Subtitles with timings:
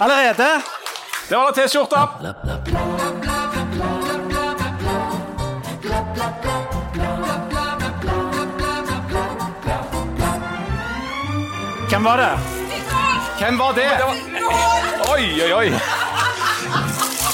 [0.00, 0.62] Allerede?
[1.28, 2.08] Det var da T-skjorta.
[11.88, 12.38] Hvem var det?
[13.38, 13.90] Hvem var det?
[15.12, 15.72] Oi, oi, oi.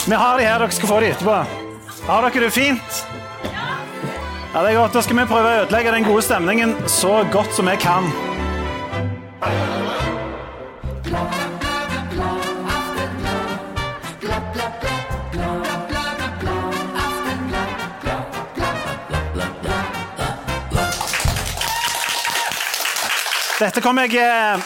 [0.07, 1.39] Vi har de her, dere skal få de etterpå.
[2.07, 3.03] Har dere det fint?
[4.55, 4.95] Ja, det er godt.
[4.95, 8.11] Da skal vi prøve å ødelegge den gode stemningen så godt som vi kan.
[23.57, 24.61] Dette kommer jeg eh,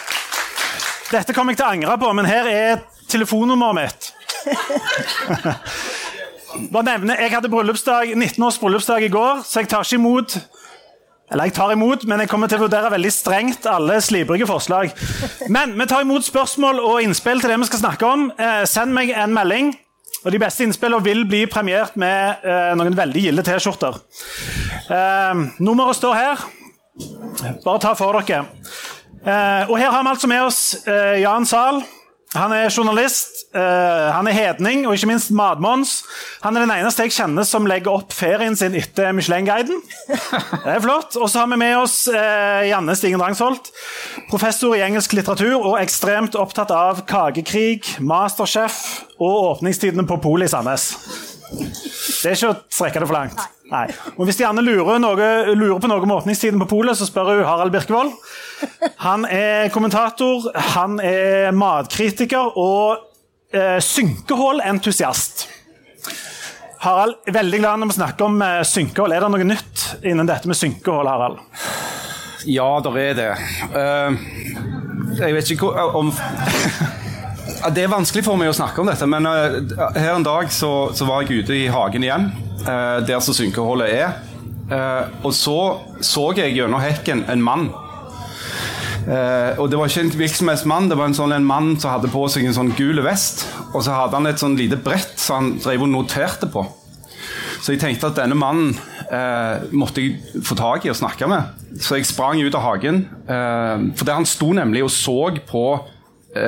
[1.35, 4.09] kommer jeg til å angre på, men her er telefonnummeret mitt.
[6.73, 10.35] Bare nevne, Jeg hadde 19 års bryllupsdag i går, så jeg tar ikke imot
[11.31, 14.91] eller jeg tar imot, men jeg kommer til å vurdere veldig strengt alle slibrige forslag.
[15.47, 18.25] Men vi tar imot spørsmål og innspill til det vi skal snakke om.
[18.35, 19.71] Eh, send meg en melding.
[20.25, 23.95] Og De beste innspillene vil bli premiert med eh, noen veldig gilde T-skjorter.
[24.91, 26.43] Eh, nummeret står her.
[27.65, 28.45] Bare ta for dere.
[29.21, 31.83] Eh, og her har vi altså med oss eh, Jan Zahl.
[32.31, 35.97] Han er journalist, eh, han er hedning og ikke minst matmons.
[36.45, 39.81] Han er den eneste jeg kjenner som legger opp ferien sin etter Michelin-guiden.
[40.07, 41.17] Det er flott.
[41.19, 43.73] Og så har vi med oss eh, Janne Stigen Drangsholt.
[44.29, 48.79] Professor i engelsk litteratur og ekstremt opptatt av kakekrig, Masterchef
[49.19, 50.93] og åpningstidene på Polet i Sandnes.
[51.51, 53.41] Det er ikke å strekke det for langt.
[53.71, 53.85] Nei.
[54.17, 57.45] Og Hvis Janne lurer, noe, lurer på noe om åpningstiden på polet, så spør hun
[57.47, 58.11] Harald Birkevold.
[59.05, 63.07] Han er kommentator, han er matkritiker og
[63.55, 65.47] eh, synkehull-entusiast.
[66.81, 68.61] Harald, veldig glad når vi snakker om eh.
[68.61, 71.41] Er det noe nytt innen dette med synkehull, Harald?
[72.49, 73.31] Ja, det er det.
[73.69, 74.17] Uh,
[75.19, 76.09] jeg vet ikke hvor, om
[77.61, 79.59] Det er vanskelig for meg å snakke om dette, men eh,
[79.93, 82.31] her en dag så, så var jeg ute i hagen igjen,
[82.65, 84.15] eh, der som synkeholdet er.
[84.71, 85.59] Eh, og så
[86.01, 87.69] så jeg gjennom hekken en mann.
[89.01, 91.71] Og Det var ikke en hvilken som helst mann, det var en, sånn, en mann
[91.81, 93.47] som hadde på seg en sånn gul vest.
[93.73, 96.61] Og så hadde han et sånn lite brett som han drev og noterte på.
[97.61, 98.75] Så jeg tenkte at denne mannen
[99.09, 101.65] eh, måtte jeg få tak i og snakke med.
[101.81, 103.03] Så jeg sprang ut av hagen.
[103.25, 105.17] Eh, for der han sto nemlig og så
[105.49, 105.65] på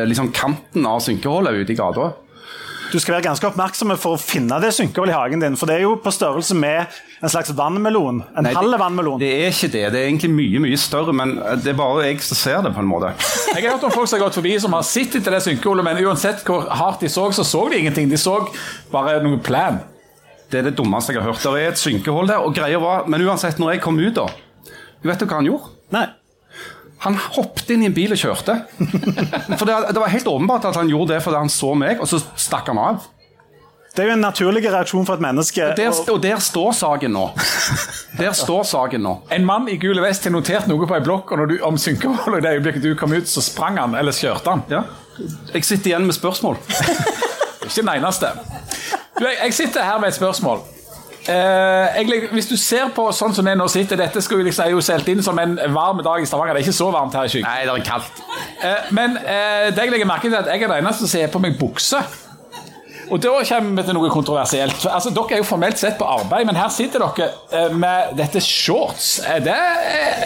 [0.07, 2.11] liksom kanten av synkeholdet ute i gata.
[2.93, 5.79] Du skal være ganske oppmerksom for å finne det synkehullet i hagen din, for det
[5.79, 6.91] er jo på størrelse med
[7.25, 8.19] en slags vannmelon.
[8.37, 9.17] En Nei, halv vannmelon.
[9.17, 9.81] Det er ikke det.
[9.95, 11.31] Det er egentlig mye mye større, men
[11.63, 12.73] det er bare jeg som ser det.
[12.75, 13.09] på en måte.
[13.55, 15.87] Jeg har hørt om folk som har gått forbi som har sett etter det synkehullet,
[15.87, 18.11] men uansett hvor hardt de så, så så de ingenting.
[18.13, 18.35] De så
[18.93, 19.81] bare noe plan.
[20.51, 21.41] Det er det dummeste jeg har hørt.
[21.41, 24.27] Det er et synkehold der, og greia var, Men uansett, når jeg kom ut, da
[25.03, 25.73] Vet du hva han gjorde?
[25.91, 26.05] Nei.
[27.03, 28.55] Han hoppet inn i en bil og kjørte.
[29.59, 32.07] For det, det var helt åpenbart at han gjorde det fordi han så meg, og
[32.09, 33.09] så stakk han av.
[33.93, 35.65] Det er jo en naturlig reaksjon for et menneske.
[35.77, 37.27] Der, og der står saken nå.
[38.17, 39.11] Der står saken nå.
[39.35, 41.77] En mann i gule vest har notert noe på ei blokk, og når du, om
[41.77, 44.65] synkeholdet i det øyeblikket du kom ut, så sprang han, eller kjørte han.
[44.73, 44.81] Ja.
[45.53, 46.57] Jeg sitter igjen med spørsmål.
[47.67, 48.33] Ikke den eneste.
[49.19, 50.65] Du, jeg, jeg sitter her med et spørsmål.
[51.23, 54.65] Eh, jeg, hvis du ser på sånn som det nå sitter Dette skal jo liksom,
[54.65, 56.57] er jo solgt inn som en varm dag i Stavanger.
[56.57, 57.47] Det er ikke så varmt her i skyggen.
[57.47, 58.19] Nei, det er kaldt.
[58.59, 61.13] Eh, men eh, det jeg legger merke til er at jeg er den eneste som
[61.13, 62.01] ser på meg bukse.
[63.13, 64.85] Og da kommer vi til noe kontroversielt.
[64.89, 68.43] Altså, dere er jo formelt sett på arbeid, men her sitter dere eh, med dette
[68.43, 69.15] shorts.
[69.27, 69.59] Er det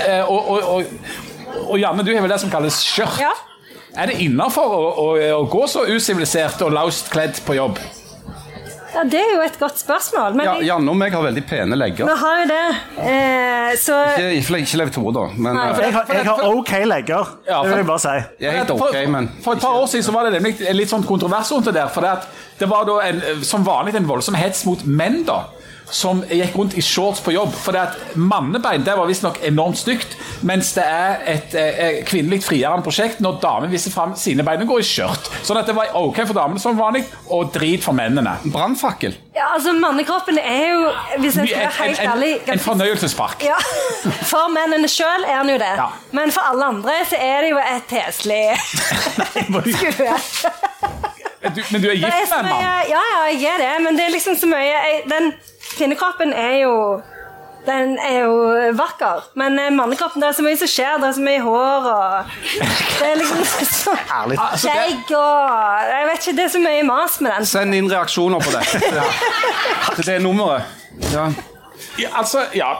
[0.07, 3.21] eh, og, og, og, og Janne, du har vel det som kalles skjørt.
[3.21, 3.35] Ja.
[3.97, 5.07] Er det innafor å, å,
[5.39, 7.81] å gå så usivilisert og laust kledd på jobb?
[8.97, 10.35] Ja, det er jo et godt spørsmål.
[10.39, 12.07] Men Ja, Janne og meg har veldig pene legger.
[12.09, 12.63] vi har jo det.
[13.05, 15.25] Eh, så Ikke, ikke, ikke Lev Tore, da.
[15.37, 18.15] Men Nei, eh, Jeg har, jeg har OK legger, Ja, det vil jeg bare si.
[18.39, 20.73] jeg er helt for, ok, men for et par år siden så var det nemlig
[20.75, 21.87] litt sånn kontrovers rundt det der.
[21.93, 22.27] For det, at
[22.59, 25.43] det var da en, som vanlig en voldsom hets mot menn da
[25.93, 27.53] som gikk rundt i shorts på jobb.
[27.55, 32.41] For det at mannebein det var visstnok enormt stygt, mens det er et eh, kvinnelig
[32.45, 35.29] frigjørende prosjekt når damer viser fram sine bein og går i skjørt.
[35.47, 38.35] Sånn at det var ok for damene som vanlig, og drit for mennene.
[38.51, 39.15] Brannfakkel.
[39.35, 40.91] ja, altså, mannekroppen er jo,
[41.23, 43.43] hvis jeg skal En, være helt ærlig en, en fornøyelsespark.
[43.47, 43.57] ja,
[44.27, 45.73] For mennene sjøl er han jo det.
[45.79, 45.87] Ja.
[46.11, 48.43] Men for alle andre så er det jo et heslig
[49.77, 50.17] skue.
[51.55, 52.63] Du, men du er er gift med en mann.
[52.63, 53.01] ja, ja,
[53.31, 55.29] jeg er det, men det er liksom så mye jeg, Den
[55.75, 56.73] kvinnekroppen er jo
[57.67, 58.35] den er jo
[58.79, 60.99] vakker, men eh, mannekroppen det er så mye som skjer.
[61.01, 62.29] Det er så mye hår og
[62.61, 63.43] Det er liksom
[63.81, 63.95] så.
[64.21, 67.49] Altså, skjegg og Jeg vet ikke, det er så mye mas med den.
[67.49, 68.63] Send inn reaksjoner på det.
[68.87, 69.07] Ja.
[69.97, 70.63] Til det nummeret.
[71.11, 71.27] Ja.
[71.99, 72.71] ja, altså, ja,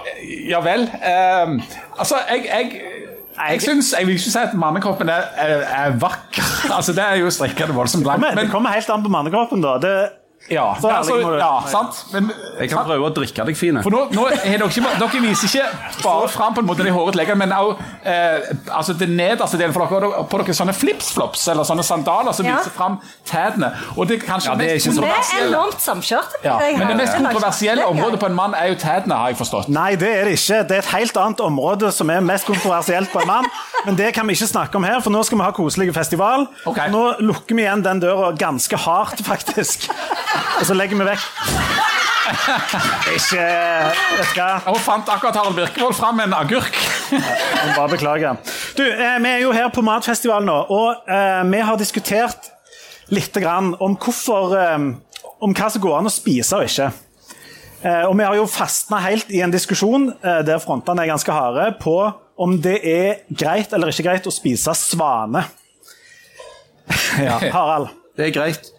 [0.50, 0.88] ja vel.
[0.88, 1.60] Um,
[2.00, 2.94] altså, jeg, jeg
[3.38, 6.46] jeg, synes, jeg vil ikke si at mannekroppen er, er, er vakker.
[6.78, 8.24] Altså, det er jo strekkende voldsomt langt.
[8.24, 9.76] Men det kommer helt an på mannekroppen, da.
[9.84, 9.94] Det,
[10.50, 12.06] ja, Så altså, ja, sant?
[12.14, 13.82] Men, Jeg kan prøve å drikke deg fine.
[13.84, 16.94] For nå, nå er dere, ikke, dere viser ikke bare fram på en måte de
[16.96, 17.76] hårete leggene, men også
[18.08, 19.74] eh, altså den nederste delen.
[19.76, 22.56] For dere har på dere sånne flipsflops eller sånne sandaler som Ja.
[22.62, 23.74] viser fram tærne.
[23.98, 26.32] Og det kanskje Ja, det er ikke så- Det er enormt samkjørt.
[26.44, 29.68] ja, Men det mest kontroversielle området på en mann er jo tærne, har jeg forstått.
[29.68, 30.64] nei, det er det ikke.
[30.68, 33.46] Det er et helt annet område som er mest kontroversielt på en mann.
[33.86, 36.48] Men det kan vi ikke snakke om her, for nå skal vi ha koselig festival.
[36.66, 36.90] Okay.
[36.90, 39.90] Nå lukker vi igjen den døra ganske hardt, faktisk.
[40.60, 41.24] Og så legger vi vekk
[43.16, 43.46] Ikke
[44.18, 44.50] Vet du hva?
[44.68, 46.76] Hun fant akkurat Harald Birkevold fram en agurk.
[47.12, 48.40] Jeg bare beklager.
[48.76, 52.50] Du, eh, vi er jo her på matfestival nå, og eh, vi har diskutert
[53.14, 54.88] litt grann om hvorfor eh,
[55.38, 56.90] Om hva som går an å spise og ikke.
[57.86, 61.34] Eh, og vi har jo fastna helt i en diskusjon eh, der frontene er ganske
[61.36, 61.94] harde, på
[62.42, 65.46] om det er greit eller ikke greit å spise svane.
[67.22, 67.94] Ja, Harald.
[68.18, 68.72] Det er greit.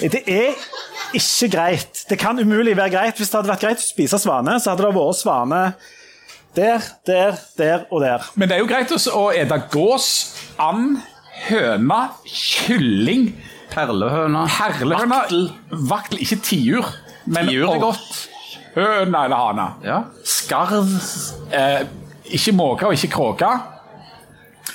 [0.00, 0.54] Det er
[1.14, 2.04] ikke greit.
[2.08, 3.18] Det kan umulig være greit.
[3.20, 5.62] Hvis det hadde vært greit å spise svane, så hadde det vært svane
[6.54, 8.26] der, der, der og der.
[8.34, 10.08] Men det er jo greit å ete gås,
[10.62, 11.00] and,
[11.48, 13.32] høne, kylling,
[13.74, 14.44] Perlehøna.
[14.46, 15.16] perlehøne
[15.90, 16.90] Vaktel, ikke tiur.
[17.26, 18.18] Men Tiur er godt.
[18.74, 19.66] Høne eller hane.
[19.86, 20.00] Ja.
[20.26, 20.90] Skarv.
[21.54, 21.84] Eh,
[22.34, 23.50] ikke måke og ikke kråke.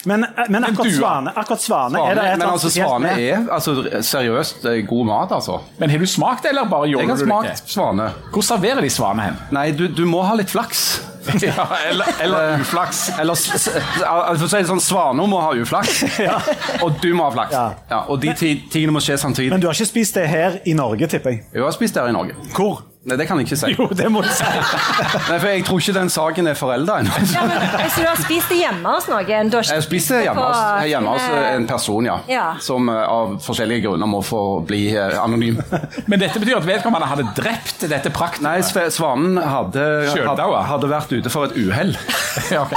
[0.03, 0.99] Men, eh, men akkurat dua.
[0.99, 5.05] svane, akkurat svane er det et eller men altså, svane er altså, seriøst eh, god
[5.05, 5.59] mat, altså.
[5.77, 8.09] Men har du smakt det, eller bare gjorde du det Jeg har smakt svane.
[8.31, 9.39] Hvor serverer de svane hen?
[9.51, 10.85] Nei, du, du må ha litt flaks.
[11.41, 13.09] ja, eller, eller uflaks.
[13.19, 16.03] Eller for å si det sånn, Svaner må ha uflaks,
[16.83, 17.53] og du må ha flaks.
[17.53, 17.65] Ja.
[17.91, 19.51] Ja, og de tingene må skje samtidig.
[19.53, 21.43] Men du har ikke spist det her i Norge, tipper jeg?
[21.53, 22.37] Jeg har spist det her i Norge.
[22.55, 22.85] Hvor?
[23.07, 23.69] Nei, det kan jeg ikke si.
[23.77, 24.43] Jo, det må du si.
[24.43, 27.13] Nei, for Jeg tror ikke den saken er forelda ennå.
[27.31, 27.63] Ja, men,
[27.93, 29.51] så du har spist det hjemme hos noen?
[29.51, 32.17] Du har ikke Jeg spiste hjemme hos, på hjemme hos en person, ja.
[32.27, 32.45] Ja.
[32.63, 35.61] Som eh, av forskjellige grunner må få bli eh, anonym.
[36.11, 38.43] Men dette betyr at vedkommende hadde drept dette praktet.
[38.43, 41.95] Nei, Svanen hadde, hadde, hadde vært ute for et uhell.
[42.53, 42.75] Ja, ok.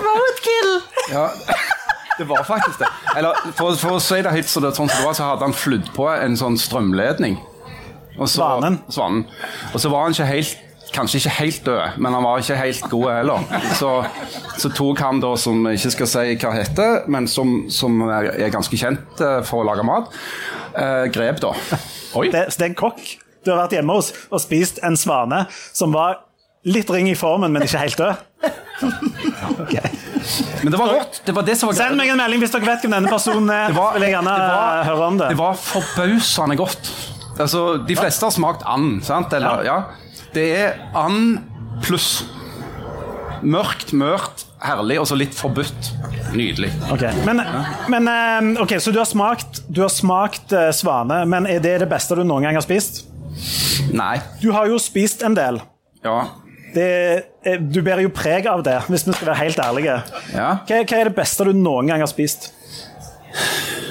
[0.00, 0.72] Roadkill!
[1.12, 1.28] Ja,
[2.18, 2.90] det var faktisk det.
[3.16, 5.46] Eller for, for å si det helt så det, sånn som det var, så hadde
[5.46, 7.38] han flydd på en sånn strømledning.
[8.20, 8.76] Og så, Svanen.
[8.92, 9.22] Svanen.
[9.72, 12.80] Og så var han ikke helt Kanskje ikke helt død, men han var ikke helt
[12.90, 13.44] god heller.
[13.78, 13.90] Så,
[14.58, 18.26] så tok han da, som jeg ikke skal si hva heter, men som, som er
[18.50, 20.10] ganske kjent eh, for å lage mat,
[20.74, 21.52] eh, grep da.
[22.18, 22.24] Oi.
[22.34, 23.04] Det, så det er en kokk
[23.46, 26.24] du har vært hjemme hos og spist en svane som var
[26.66, 28.50] litt ring i formen, men ikke helt død?
[29.62, 29.94] okay.
[30.64, 31.22] Men det var godt.
[31.24, 33.46] Det var det som var Send meg en melding hvis dere vet hvem denne personen
[33.54, 33.70] er.
[33.70, 35.30] Det var- det var- høre om det.
[35.36, 36.92] Det var forbausende godt.
[37.40, 39.32] Altså, de fleste har smakt and, sant?
[39.36, 39.78] Eller, ja.
[40.34, 41.40] Det er and
[41.84, 42.22] pluss
[43.40, 45.92] mørkt, mørt, herlig, og så litt forbudt.
[46.36, 46.70] Nydelig.
[46.92, 47.40] Ok, Men,
[47.90, 51.78] men eh, ok, Så du har smakt, du har smakt eh, svane, men er det
[51.82, 53.06] det beste du noen gang har spist?
[53.96, 54.18] Nei.
[54.42, 55.58] Du har jo spist en del.
[56.04, 56.18] Ja.
[56.74, 56.90] Det,
[57.72, 59.96] du bærer jo preg av det, hvis vi skal være helt ærlige.
[60.36, 60.50] Ja.
[60.68, 62.52] Hva, hva er det beste du noen gang har spist?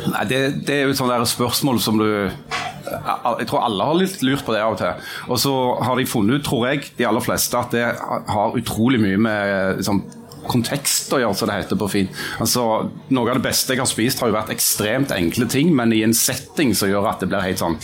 [0.10, 3.98] Nei, det, det er jo et sånt der spørsmål som du Jeg tror alle har
[4.00, 5.10] litt lurt på det av og til.
[5.30, 5.54] Og så
[5.86, 9.82] har de funnet ut, tror jeg, de aller fleste, at det har utrolig mye med
[9.82, 10.02] liksom,
[10.50, 12.22] kontekst å gjøre, som det heter på fint.
[12.42, 12.66] Altså,
[13.14, 16.04] noe av det beste jeg har spist, har jo vært ekstremt enkle ting, men i
[16.06, 17.78] en setting som gjør at det blir helt sånn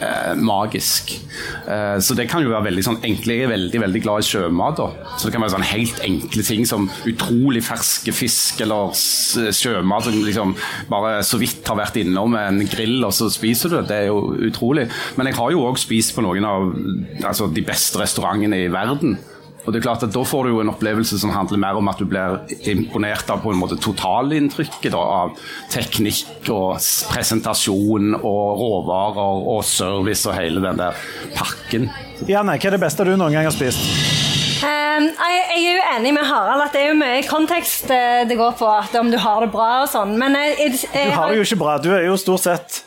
[0.00, 1.12] eh, magisk.
[1.66, 4.28] Eh, så det kan jo være veldig sånn enkle Jeg er veldig veldig glad i
[4.28, 4.80] sjømat.
[4.80, 10.06] da Så det kan være sånn helt enkle ting som utrolig ferske fisk eller sjømat
[10.06, 10.54] som liksom
[10.90, 13.88] bare så vidt har vært innom en grill, og så spiser du det.
[13.90, 14.88] Det er jo utrolig.
[15.16, 16.70] Men jeg har jo òg spist på noen av
[17.24, 19.18] altså, de beste restaurantene i verden.
[19.70, 21.88] Og det er klart at Da får du jo en opplevelse som handler mer om
[21.92, 22.40] at du blir
[22.72, 25.36] imponert av på en måte totalinntrykket av
[25.70, 26.80] teknikk og
[27.12, 30.98] presentasjon og råvarer og service og hele den der
[31.38, 31.86] pakken.
[32.26, 34.19] Janne, hva er det beste du noen gang har spist?
[34.60, 38.36] Um, jeg, er jo enig med Harald at det er jo mye kontekst eh, det
[38.36, 40.12] går på, at om du har det bra og sånn.
[40.20, 41.76] Men jeg, jeg, jeg, Du har det jo ikke bra.
[41.80, 42.80] Du er jo stort sett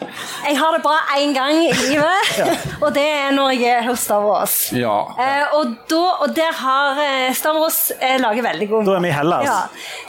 [0.44, 2.42] jeg har det bra én gang i livet,
[2.84, 4.56] og det er når jeg er hos Stavros.
[4.76, 4.94] Ja.
[5.18, 9.10] Eh, og, da, og der har eh, Stavros eh, lager veldig god Da er vi
[9.10, 9.48] i Hellas.
[9.48, 9.58] Ja.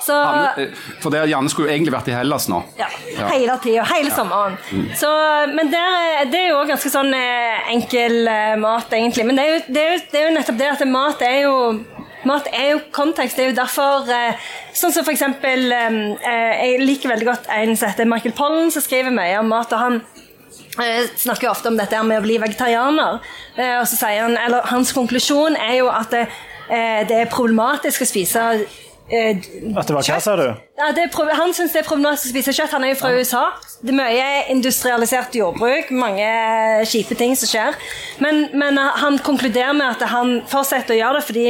[0.04, 2.60] Så, Han, for det, Janne skulle jo egentlig vært i Hellas nå.
[2.80, 3.28] ja, Ja.
[3.30, 4.56] hele tida, hele sommeren.
[4.98, 5.08] Så,
[5.54, 8.26] men der, er- det er jo ganske sånn enkel
[8.60, 9.24] mat, egentlig.
[9.28, 11.38] Men det er, jo, det, er jo, det er jo nettopp det at mat er
[11.44, 11.53] jo
[12.24, 13.36] Mat er jo kontekst.
[13.36, 14.44] Det er jo derfor eh,
[14.74, 18.72] Sånn som for eksempel eh, eh, Jeg liker veldig godt en som heter Michael Pollen,
[18.72, 19.72] som skriver mye om mat.
[19.72, 20.02] og han
[20.74, 23.20] snakker jo ofte om dette med å bli vegetarianer.
[23.78, 26.24] Og så sier han, eller Hans konklusjon er jo at det,
[27.06, 28.42] det er problematisk å spise
[29.10, 29.36] eh,
[29.76, 30.46] At det var hva, sa du?
[30.78, 32.74] Ja, det han syns det er problematisk å spise kjøtt.
[32.74, 33.44] Han er jo fra USA.
[33.80, 36.28] Det er mye industrialisert jordbruk, mange
[36.90, 37.78] kjipe ting som skjer.
[38.24, 41.46] Men, men han konkluderer med at han fortsetter å gjøre det fordi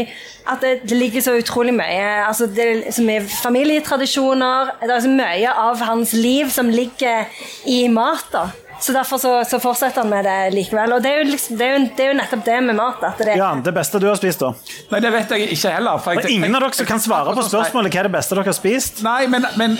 [0.60, 4.74] det, det ligger så utrolig mye altså Det er familietradisjoner.
[4.82, 7.30] Det er så mye av hans liv som ligger
[7.70, 8.28] i mat.
[8.32, 8.48] da.
[8.80, 10.92] Så derfor så, så fortsetter han med det likevel.
[10.96, 13.04] Og det er jo, liksom, det er jo, det er jo nettopp det med mat.
[13.06, 14.50] At det, ja, det beste du har spist, da?
[14.90, 15.98] Nei, det vet jeg ikke heller.
[16.04, 18.36] for Det er ingen av dere som kan svare på spørsmålet hva er det beste
[18.38, 19.04] dere har spist?
[19.06, 19.76] Nei, men, men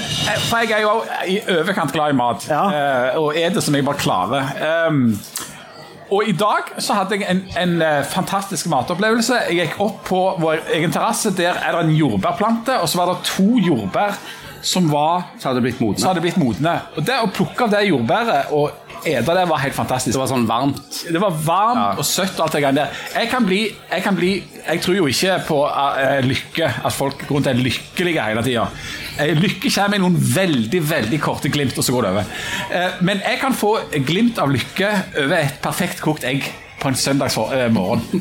[0.48, 0.94] For jeg er jo
[1.34, 2.46] i overkant glad i mat.
[2.48, 2.62] Ja.
[2.70, 4.54] eh, Og er det som jeg bare klarer.
[4.88, 5.18] Um,
[6.14, 9.40] og i dag så hadde jeg en, en eh, fantastisk matopplevelse.
[9.50, 11.32] Jeg gikk opp på vår egen terrasse.
[11.34, 14.14] Der er det en jordbærplante, og så var det to jordbær
[14.64, 16.00] som var Så hadde blitt modne.
[16.00, 16.76] så hadde blitt modne.
[16.96, 20.14] Og det å plukke av det jordbæret og ete det var helt fantastisk.
[20.14, 21.00] Det var sånn varmt.
[21.10, 21.94] Det var varmt Ja.
[21.98, 22.98] og søtt og alt det greiene der.
[23.20, 27.24] Jeg kan bli Jeg, kan bli, jeg tror jo ikke på uh, lykke, at folk
[27.30, 28.66] rundt er lykkelige hele tida.
[29.38, 32.24] lykke kommer i noen veldig veldig korte glimt, og så går det over.
[32.72, 34.90] Uh, men jeg kan få glimt av lykke
[35.22, 36.50] over et perfekt kokt egg
[36.84, 38.04] på en søndagsmorgen.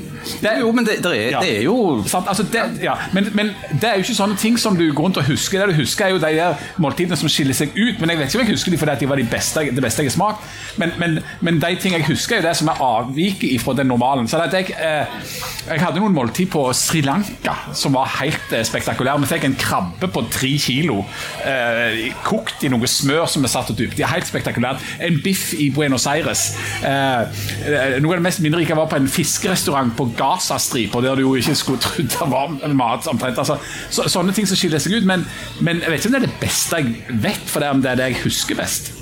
[0.63, 1.39] Jo, men det, det, er, Ja.
[1.43, 2.03] det er jo?
[2.15, 2.93] Altså det, ja.
[3.13, 3.49] men, men
[3.81, 5.59] det er jo ikke sånne ting som du går rundt og husker.
[5.59, 7.99] Det du husker, er jo de der måltidene som skiller seg ut.
[7.99, 10.03] Men jeg vet ikke om jeg husker de fordi de var de beste, det beste
[10.05, 10.45] jeg har smakt.
[10.79, 13.91] Men, men, men de ting jeg husker, er jo det som er avviket fra den
[13.91, 14.29] normalen.
[14.31, 15.27] Så jeg, eh,
[15.67, 19.25] jeg hadde noen måltid på Sri Lanka som var helt eh, spektakulære.
[19.25, 21.01] Vi fikk en krabbe på tre kilo,
[21.43, 24.07] eh, kokt i noe smør som vi satt og dypte i.
[24.07, 24.83] Helt spektakulært.
[25.03, 26.47] En biff i Buenos Aires.
[26.79, 31.23] Eh, eh, noe av det mest minnerike var på en fiskerestaurant på Gazastripa, der du
[31.25, 33.07] jo ikke skulle tro det var mat.
[33.07, 33.37] omtrent.
[33.37, 33.57] Altså,
[33.89, 35.07] så, sånne ting som skiller seg ut.
[35.09, 35.25] Men,
[35.61, 37.81] men jeg vet ikke om det er det beste jeg vet, for det er om
[37.81, 38.93] det er det jeg husker best.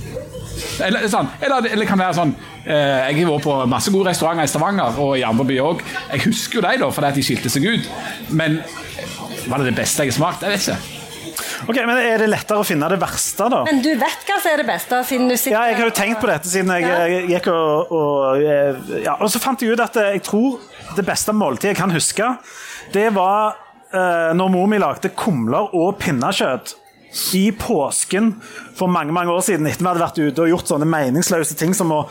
[0.81, 2.31] Eller, sånn, eller, eller kan det være sånn
[2.69, 5.83] eh, Jeg har vært på masse gode restauranter i Stavanger og i andre byer òg.
[6.13, 7.91] Jeg husker jo dem, da, fordi de skilte seg ut.
[8.29, 8.61] Men
[9.49, 10.45] var det det beste jeg har smakt?
[10.47, 11.00] Jeg vet ikke.
[11.67, 13.61] Ok, men Er det lettere å finne det verste, da?
[13.67, 15.95] Men du vet hva som er det beste, siden du sitter Ja, jeg har jo
[16.01, 19.75] tenkt på dette siden jeg, jeg gikk og, og eh, Ja, og så fant jeg
[19.75, 20.61] ut at eh, jeg tror
[20.97, 22.27] det beste måltidet jeg kan huske,
[22.91, 23.53] det var
[23.93, 26.75] eh, når mor mi lagde kumler og pinnekjøtt
[27.35, 28.33] i påsken
[28.77, 31.75] for mange mange år siden, etter vi hadde vært ute og gjort sånne meningsløse ting
[31.75, 32.05] som å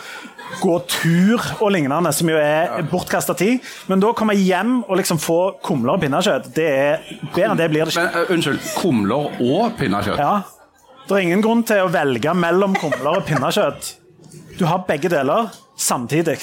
[0.61, 3.65] gå tur og lignende, som jo er bortkasta tid.
[3.91, 7.05] Men da komme hjem og liksom få kumler og pinnekjøtt, det er
[7.35, 8.07] bedre enn det blir det ikke.
[8.09, 8.73] Men, uh, Unnskyld.
[8.81, 10.21] Kumler og pinnekjøtt?
[10.21, 10.35] Ja.
[11.07, 13.95] Det er ingen grunn til å velge mellom kumler og pinnekjøtt.
[14.59, 15.49] Du har begge deler
[15.81, 16.43] samtidig.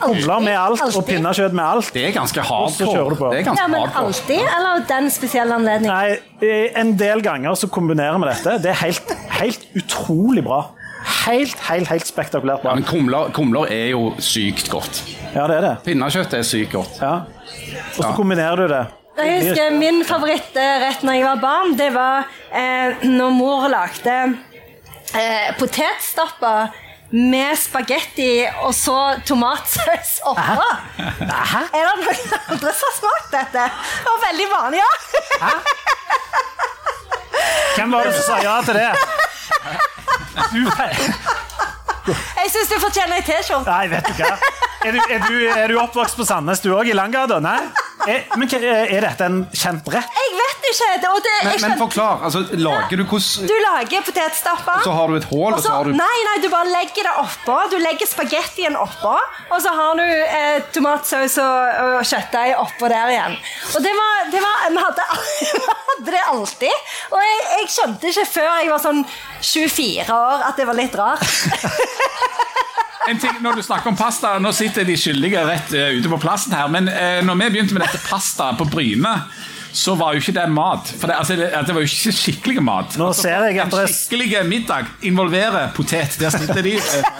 [0.00, 1.90] Kumler med alt og pinnekjøtt med alt.
[1.94, 3.28] Det er ganske Og så kjører du på.
[3.28, 3.30] hardcore.
[3.34, 5.94] Det er ganske Ja, men alltid, eller den spesielle anledningen?
[5.94, 8.58] Nei, eh, en del ganger så kombinerer vi dette.
[8.62, 10.60] Det er helt, helt utrolig bra.
[11.26, 12.70] Helt, helt, helt spektakulært bra.
[12.70, 15.02] Ja, men kumler, kumler er jo sykt godt.
[15.34, 15.74] Ja, det er det.
[15.86, 16.98] Pinnekjøtt er sykt godt.
[17.02, 17.14] Ja.
[17.96, 18.84] Og så kombinerer du det.
[19.18, 24.14] Jeg husker Min favorittrett når jeg var barn, det var eh, når mor lagde
[25.18, 26.68] eh, potetstapper
[27.10, 28.96] med spagetti og så
[29.26, 30.66] tomatsaus oppå.
[30.98, 33.64] Er det noen andre som har smakt dette?
[34.02, 34.92] Det var veldig vanlig, ja.
[35.46, 35.52] Hæ?
[37.78, 38.92] Hvem var det som sa ja til det?
[40.52, 40.60] Du,
[42.42, 43.68] Jeg syns du fortjener ei T-skjorte.
[43.70, 44.32] nei, vet du hva.
[44.86, 47.40] Er du, er du, er du oppvokst på Sandnes, du òg, i Langgata?
[47.42, 47.58] Nei?
[48.08, 50.12] Er, men er dette en kjent rett?
[50.14, 50.86] Jeg vet ikke.
[51.02, 51.64] det- Og det, Men, kjent...
[51.66, 52.22] men forklar.
[52.28, 54.84] altså, Lager du hvordan du lager potetstapper.
[54.86, 57.14] Så har du et hull, og så har du Nei, nei, du bare legger det
[57.24, 57.56] oppå.
[57.72, 59.16] Du legger spagettien oppå,
[59.50, 63.36] og så har du eh, tomatsaus og, og kjøttdeig oppå der igjen.
[63.74, 65.08] Og det var, det var Vi hadde,
[66.06, 66.94] det alltid.
[67.12, 69.02] Og jeg, jeg skjønte ikke før jeg var sånn
[69.42, 71.26] 24 år at det var litt rart.
[73.08, 76.18] En ting, når du snakker om pasta, Nå sitter de skyldige rett uh, ute på
[76.20, 79.14] plassen her, men uh, når vi begynte med dette pasta på Bryne,
[79.78, 80.88] så var jo ikke det mat.
[80.98, 82.96] For det, altså, det, det var jo ikke skikkelig mat.
[82.98, 86.16] Nå Altså, ser jeg at En skikkelig middag involverer potet.
[86.20, 86.74] Der sitter de.
[86.78, 87.04] eh.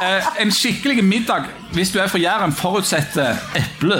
[0.00, 3.96] Eh, en skikkelig middag, hvis du er fra Jæren, forutsetter eple,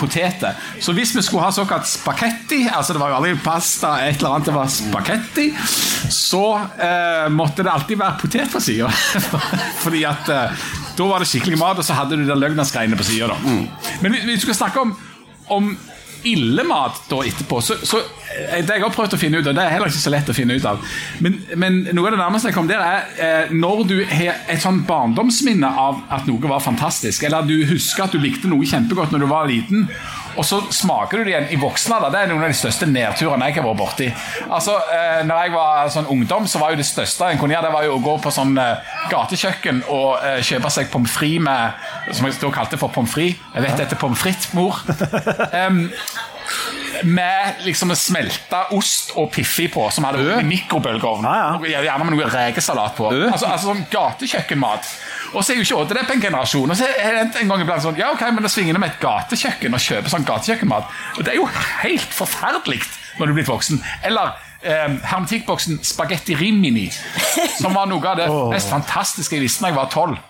[0.00, 0.56] poteter.
[0.80, 4.38] Så hvis vi skulle ha såkalt spagetti, altså det var jo aldri pasta, et eller
[4.38, 5.46] annet, det var spagetti,
[6.16, 6.42] så
[6.80, 8.88] eh, måtte det alltid være potet på sida.
[9.84, 10.64] Fordi at eh,
[10.96, 13.36] da var det skikkelig mat, og så hadde du de løgnersgreiene på sida.
[13.44, 14.96] Men vi, vi skal snakke om,
[15.52, 15.74] om
[16.28, 19.56] ille mat da etterpå, så, så eh, det jeg har prøvd å finne ut, av,
[19.56, 20.80] det er heller ikke så lett å finne ut av,
[21.24, 24.62] men, men noe av det nærmeste jeg kom der, er eh, når du har et
[24.62, 29.14] sånn barndomsminne av at noe var fantastisk, eller du husker at du likte noe kjempegodt
[29.14, 29.86] når du var liten,
[30.36, 32.12] og så smaker du det igjen i voksen alder.
[32.14, 34.08] Det er noen av de største nedturene jeg har vært borti.
[34.48, 37.68] Altså, eh, når jeg var sånn ungdom, så var jo det største en kunne gjøre,
[37.68, 41.42] det var jo å gå på sånn eh, gatekjøkken og eh, kjøpe seg pommes frites
[41.42, 43.40] med Som jeg da kalte for pommes frites.
[43.54, 44.82] Jeg vet dette er pommes frites, mor.
[45.62, 45.84] Em,
[47.02, 51.26] med liksom smelta ost og Piffi på, som hadde vært i mikrobølgeovn.
[51.26, 51.82] Ja, ja.
[51.88, 53.10] Gjerne med noe rekesalat på.
[53.12, 53.24] Ø.
[53.30, 54.92] Altså, altså sånn gatekjøkkenmat.
[55.32, 56.70] Og så er jo ikke Odde det på en generasjon.
[56.70, 58.92] Og så er det en gang iblant sånn Ja, ok, men da svinger det med
[58.92, 60.96] et gatekjøkken og kjøper sånn gatekjøkkenmat.
[61.16, 61.48] Og det er jo
[61.82, 62.82] helt forferdelig
[63.18, 63.80] når du er blitt voksen.
[64.08, 66.86] Eller eh, hermetikkboksen Spagetti Rimini,
[67.58, 70.20] som var noe av det mest fantastiske jeg visste da jeg var tolv.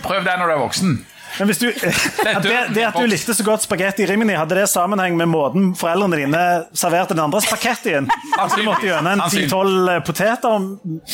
[0.00, 0.98] Prøv det når du er voksen.
[1.38, 4.66] Men hvis du, at det, det at du likte så godt spagetti rimini, hadde det
[4.72, 6.42] sammenheng med måten foreldrene dine
[6.76, 8.08] serverte den andre spagettien?
[8.38, 9.50] At du måtte gjennom en Sannsynlig.
[9.52, 10.66] 10-12 poteter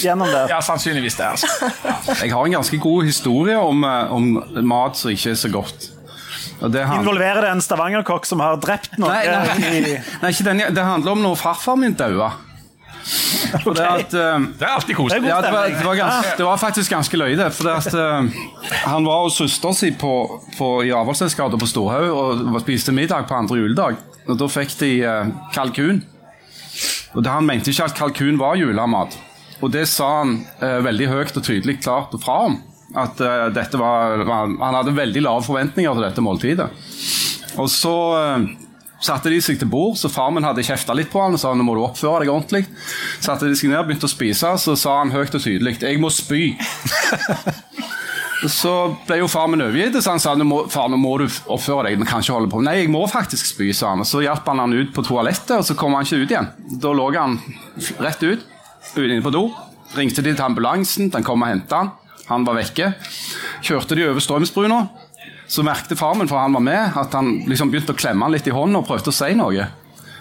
[0.03, 0.47] gjennom det?
[0.53, 1.33] Ja, sannsynligvis det.
[1.35, 2.17] altså.
[2.23, 4.33] Jeg har en ganske god historie om, eh, om
[4.67, 5.93] mat som ikke er så godt.
[6.57, 9.13] Det Involverer det en stavangerkokk som har drept noen?
[9.13, 12.33] Nei, nei, nei, nei den, det handler om når farfar min daua.
[13.65, 15.23] For det at, uh, Det er alltid koselig.
[15.23, 17.49] Det, ja, det, var, det, var ganske, det var faktisk ganske løye, det.
[17.57, 20.13] For det at, uh, han var hos søster si på,
[20.57, 24.03] på, i Avaldsnesgata på Storhaug og spiste middag på andre juledag.
[24.27, 26.03] Og Da fikk de uh, kalkun.
[27.15, 29.17] Og det, Han mente ikke at kalkun var julemat.
[29.65, 30.35] Og det sa han
[30.85, 32.59] veldig høyt og tydelig klart fra om.
[32.97, 33.17] At
[33.57, 36.67] dette var, Han hadde veldig lave forventninger til dette måltidet.
[37.57, 37.95] Og så
[39.03, 41.53] satte de seg til bord, så far min hadde kjefta litt på han og sa
[41.55, 42.65] nå må du oppføre deg ordentlig.
[43.21, 46.11] Satte de seg ned, begynte å spise, så sa han høyt og tydelig 'jeg må
[46.11, 46.57] spy'.
[48.47, 48.71] Så
[49.07, 51.89] ble jo far min overgitt, så han sa nå må, far, nå må du oppføre
[51.89, 51.99] deg.
[52.03, 52.61] Vi kan ikke holde på.
[52.61, 54.05] Nei, jeg må faktisk spy, sa han.
[54.05, 56.51] Og Så hjalp han han ut på toalettet, og så kom han ikke ut igjen.
[56.83, 57.39] Da lå han
[58.05, 58.45] rett ut
[59.01, 59.47] inne på do.
[59.97, 61.91] Ringte de til ambulansen, den kom og henta han.
[62.29, 62.93] Han var vekke.
[63.65, 64.81] Kjørte de over Strømsbrua.
[65.49, 68.35] Så merkte far min, for han var med, at han liksom begynte å klemme han
[68.35, 69.69] litt i hånden og prøvde å si noe.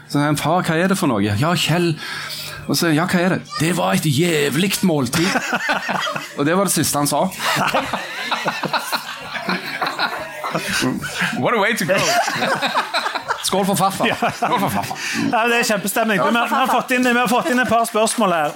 [0.10, 1.24] Så han, far, hva er det for noe?
[1.25, 1.96] Ja, Kjell.
[2.65, 3.41] Og så, ja, hva er det?
[3.60, 5.29] Det var et jævlig måltid.
[6.38, 7.25] og det var det siste han sa.
[11.41, 11.98] What a way to go!
[13.46, 14.08] Skål for farfar.
[14.38, 14.98] Skål for farfar.
[15.32, 16.22] Ja, det er kjempestemning.
[16.22, 18.55] Vi, vi, har fått inn, vi har fått inn et par spørsmål her.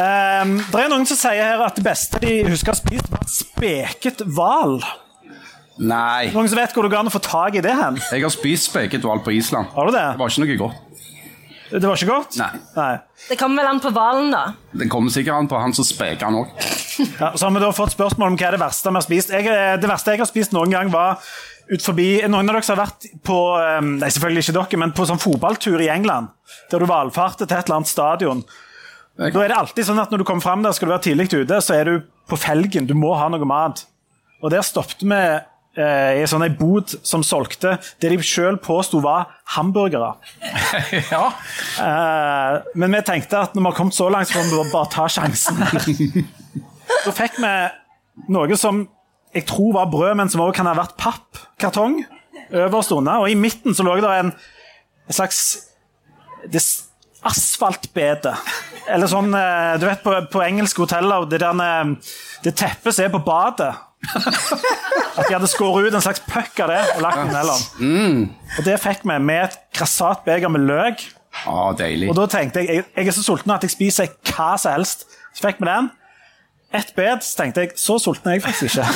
[0.00, 3.12] Um, det er noen som sier her at det beste de husker å ha spist,
[3.12, 4.78] var speket hval.
[5.78, 6.30] Nei.
[6.34, 7.98] Noen som vet hvor du går an å få tak i det hen?
[8.10, 9.70] Jeg har spist speket hval på Island.
[9.76, 10.06] Har du det?
[10.12, 10.86] Det var ikke noe godt.
[11.70, 12.36] Det var ikke godt?
[12.74, 12.94] Nei.
[13.28, 14.42] Det kommer vel an på hvalen, da.
[14.74, 16.50] Det kommer sikkert an på han som speker han òg.
[17.20, 19.30] Ja, så har vi da fått spørsmål om hva er det verste vi har spist.
[19.32, 19.46] Jeg,
[19.80, 21.22] det verste jeg har spist noen gang, var
[21.70, 24.94] ut forbi Noen av dere som har vært på eh, Nei, selvfølgelig ikke dere, men
[24.96, 26.32] på sånn fotballtur i England.
[26.72, 28.42] Der du valfarter til et eller annet stadion.
[29.20, 31.28] Da er det alltid sånn at Når du kommer fram der, skal du være tidlig
[31.30, 31.94] ute, så er du
[32.30, 32.88] på felgen.
[32.90, 33.84] Du må ha noe mat.
[34.40, 35.22] Og der stoppet vi
[35.70, 40.14] i sånn ei bod som solgte det de sjøl påsto var hamburgere.
[41.12, 41.26] Ja.
[41.82, 44.90] Eh, men vi tenkte at når vi har kommet så langt, så får vi bare
[44.90, 45.60] ta sjansen.
[47.06, 47.52] da fikk vi
[48.34, 48.84] noe som
[49.34, 52.00] jeg tror var brød, men som også kan ha vært pappkartong
[52.50, 53.22] øverst under.
[53.22, 54.32] Og i midten så lå det en,
[55.06, 55.60] en slags
[57.26, 58.34] asfaltbede.
[58.90, 63.06] Eller sånn eh, Du vet på, på engelske hoteller, det, der, eh, det teppet som
[63.06, 63.70] er på badet.
[65.18, 68.26] At de hadde skåret ut en slags puck av det og lagt den mellom.
[68.58, 71.04] Og det fikk vi med et grassat beger med løk.
[71.46, 72.08] Ah, deilig.
[72.10, 75.06] Og da tenkte jeg, jeg jeg er så sulten at jeg spiser hva som helst.
[75.36, 75.90] Så fikk vi den.
[76.74, 78.86] Ett bed, så tenkte jeg så sulten er jeg faktisk ikke.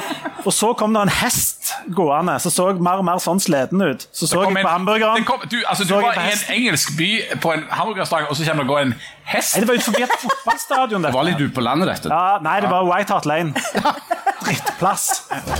[0.46, 1.61] Og så kom det en hest
[1.94, 4.06] gående som så mer og mer sånn sliten ut.
[4.12, 5.20] Så så jeg på hamburgeren.
[5.20, 7.10] det kom, du, altså, du var i en engelsk by
[7.42, 8.94] på en hamburgerrestaurant, og så kommer det å gå en
[9.32, 9.54] hest?
[9.54, 11.06] Nei, det var utenfor et fotballstadion.
[11.06, 12.12] Det var litt ute på landet, dette.
[12.12, 13.54] Ja, nei, det var White Hart Lane.
[14.46, 15.08] Drittplass.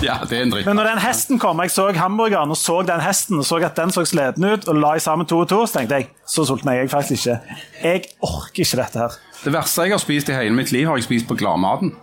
[0.02, 0.66] Ja, det er en drittplass.
[0.66, 3.78] Men når den hesten kom, jeg så hamburgeren og så den hesten og så at
[3.78, 6.46] den så sliten ut, og la i sammen to og to, så tenkte jeg så
[6.48, 7.58] sulten er jeg faktisk ikke.
[7.82, 9.20] Jeg orker ikke dette her.
[9.42, 11.94] Det verste jeg har spist i hele mitt liv, har jeg spist på Gladmaten.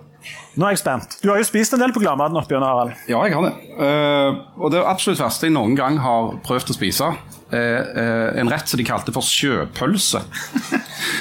[0.59, 1.17] Nå er jeg spent.
[1.23, 2.95] Du har jo spist en del på Gladmaten opp gjennom, Harald.
[3.07, 3.53] Ja, jeg har det.
[3.79, 7.11] Uh, og det absolutt verste jeg noen gang har prøvd å spise,
[7.55, 10.21] er uh, en rett som de kalte for sjøpølse.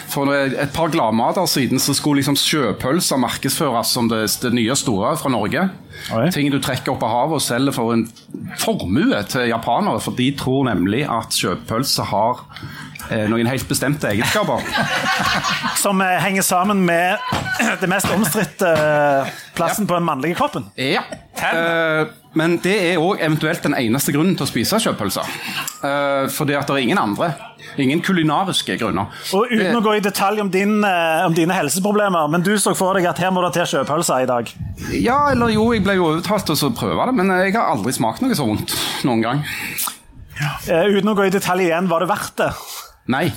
[0.08, 5.12] For et par gladmater siden så skulle liksom sjøpølser markedsføres som det, det nye store
[5.20, 5.68] fra Norge.
[6.14, 6.24] Oi.
[6.34, 8.06] Ting du trekker opp av havet og selger for en
[8.58, 12.97] formue til japanere, for de tror nemlig at sjøpølse har eh,
[13.30, 14.64] noen helt bestemte egenskaper.
[15.84, 17.18] Som eh, henger sammen med
[17.82, 18.74] det mest omstridte
[19.56, 20.64] plassen plassen på den mannlige kroppen.
[20.76, 21.02] Ja.
[21.34, 25.28] Eh, men det er òg eventuelt den eneste grunnen til å spise sjøpølser.
[25.84, 27.32] Eh, fordi at det er ingen andre.
[27.78, 29.12] Ingen kulinariske grunner.
[29.36, 32.74] Og uten å gå i detalj om, din, eh, om dine helseproblemer, men du så
[32.78, 34.50] for deg at her må det til sjøpølse i dag.
[34.94, 37.94] Ja, eller jo, jeg ble jo overtalt til å prøve det, men jeg har aldri
[37.94, 38.74] smakt noe så vondt
[39.06, 39.46] noen gang.
[40.38, 40.52] Ja.
[40.86, 42.52] uten å gå i detalj igjen, var det verdt det?
[43.08, 43.28] Nei.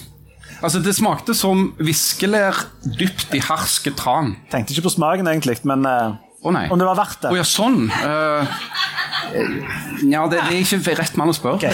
[0.62, 2.58] Altså, det smakte som viskelær
[3.00, 4.36] dypt i harske tran.
[4.52, 6.66] Tenkte ikke på smaken, egentlig, men eh, Å nei.
[6.74, 7.32] om det var verdt det.
[7.32, 7.86] Å ja, sånn.
[7.90, 8.58] Eh,
[10.12, 11.70] Ja, det, det er ikke rett mann å spørre.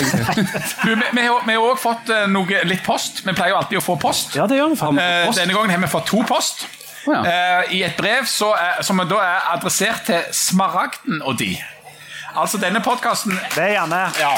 [0.83, 3.23] Du, vi, vi, har- vi har òg fått eh, noe, litt post.
[3.25, 4.35] Vi pleier jo alltid å få post.
[4.37, 4.99] Ja, det gjør vi faen.
[5.01, 6.67] Eh, denne gangen har vi fått to post.
[7.07, 7.21] Å, ja.
[7.23, 11.53] Eh, I et brev så er, som da er adressert til Smaragden og de.
[12.37, 14.03] Altså denne podkasten Det er Janne.
[14.19, 14.31] ja,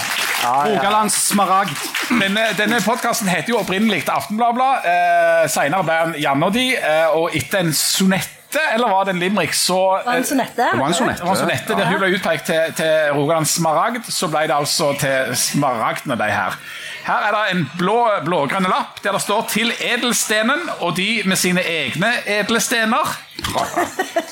[0.64, 1.76] Rogalands smaragd.
[2.10, 4.86] Denne, denne podkasten heter jo opprinnelig Aftenbladet.
[4.88, 9.18] Eh, Senere ble den Janne og de, eh, og etter en sonette, eller var det
[9.18, 10.70] en limerick, så Var en sonette?
[10.72, 11.20] Det var en sonette.
[11.20, 14.56] det var en sonette der hun ble utpekt til, til Rogalands Smaragd, så ble det
[14.56, 16.56] altså til Smaragdene, de her.
[17.04, 21.36] Her er det en blå, blågrønne lapp der det står 'Til edelstenen', og de med
[21.36, 23.18] sine egne edle stener.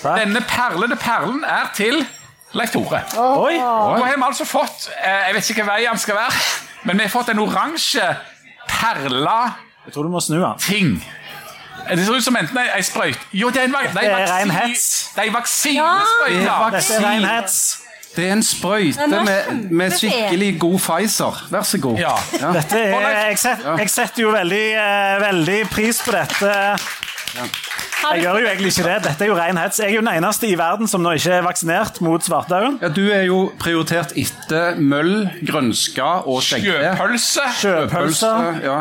[0.03, 2.05] Denne perlende perlen er til
[2.57, 3.01] Leif Tore.
[3.21, 3.57] Oi!
[3.59, 6.41] Nå har vi altså fått eh, Jeg vet ikke hva vei han skal være,
[6.89, 8.07] men vi har fått en oransje
[8.67, 9.37] perla
[9.85, 10.57] Jeg tror du må snu den.
[10.59, 10.93] ting.
[11.87, 14.11] Det ser ut som enten ei, sprøyte Jo, det er en, vak det er Det
[14.11, 14.87] er vaksine- hets.
[15.15, 16.41] Det er en vaksinesprøyte.
[16.43, 16.57] Ja.
[16.73, 17.27] Dette er ren.
[18.17, 21.43] Det er en sprøyte er med, med skikkelig god Pfizer.
[21.53, 21.99] Vær så god.
[22.01, 22.15] Ja.
[22.53, 26.53] Dette er, jeg, set, jeg setter jo veldig, eh, veldig pris på dette.
[27.37, 28.97] Jeg gjør jo egentlig ikke det.
[29.07, 29.79] Dette er jo ren hets.
[29.81, 32.77] Jeg er jo den eneste i verden som nå ikke er vaksinert mot svartdauden.
[32.81, 36.77] Ja, Du er jo prioritert etter møll, grønska og skjeggte.
[36.95, 37.47] Sjøpølse.
[37.59, 38.77] Sjøpølser, Ja.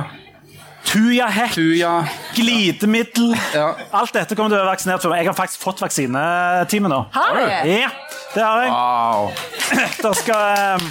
[0.86, 1.94] tujahekk, Tuja.
[2.36, 3.34] glidemiddel.
[3.54, 3.72] Ja.
[3.92, 5.14] Alt dette kommer til å være vaksinert for.
[5.16, 7.00] Jeg har faktisk fått vaksinetime nå.
[7.16, 7.42] Har du?
[7.72, 7.90] Ja,
[8.34, 8.70] det har jeg.
[8.70, 9.32] Wow.
[10.04, 10.86] Da skal eh,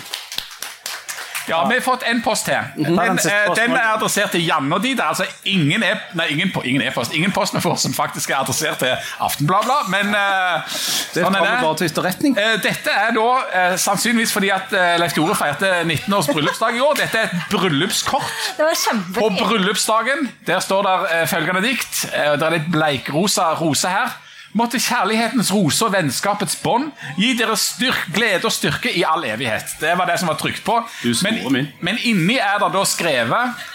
[1.48, 2.58] Ja, vi har fått en post til.
[2.76, 4.94] Den, eh, den er adressert til Janne og de.
[4.98, 8.34] Det er altså ingen e nei, ingen, ingen e-post ingen post vi får som faktisk
[8.34, 10.66] er adressert til Aftenbladet, men uh,
[11.14, 11.78] sånn er bare det.
[11.82, 12.38] til etterretning.
[12.40, 16.84] Eh, Dette er da uh, sannsynligvis fordi at Leif Tore feirte 19 års bryllupsdag i
[16.84, 16.98] år.
[17.00, 18.30] Dette er et bryllupskort.
[19.16, 22.06] På bryllupsdagen der står der følgende dikt.
[22.12, 24.14] Det er litt bleikrosa rose her.
[24.56, 29.76] Måtte kjærlighetens rose og vennskapets bånd gi dere styrk, glede og styrke i all evighet.
[29.82, 30.78] Det var det som var trykt på.
[31.28, 33.66] Men, men inni er det da skrevet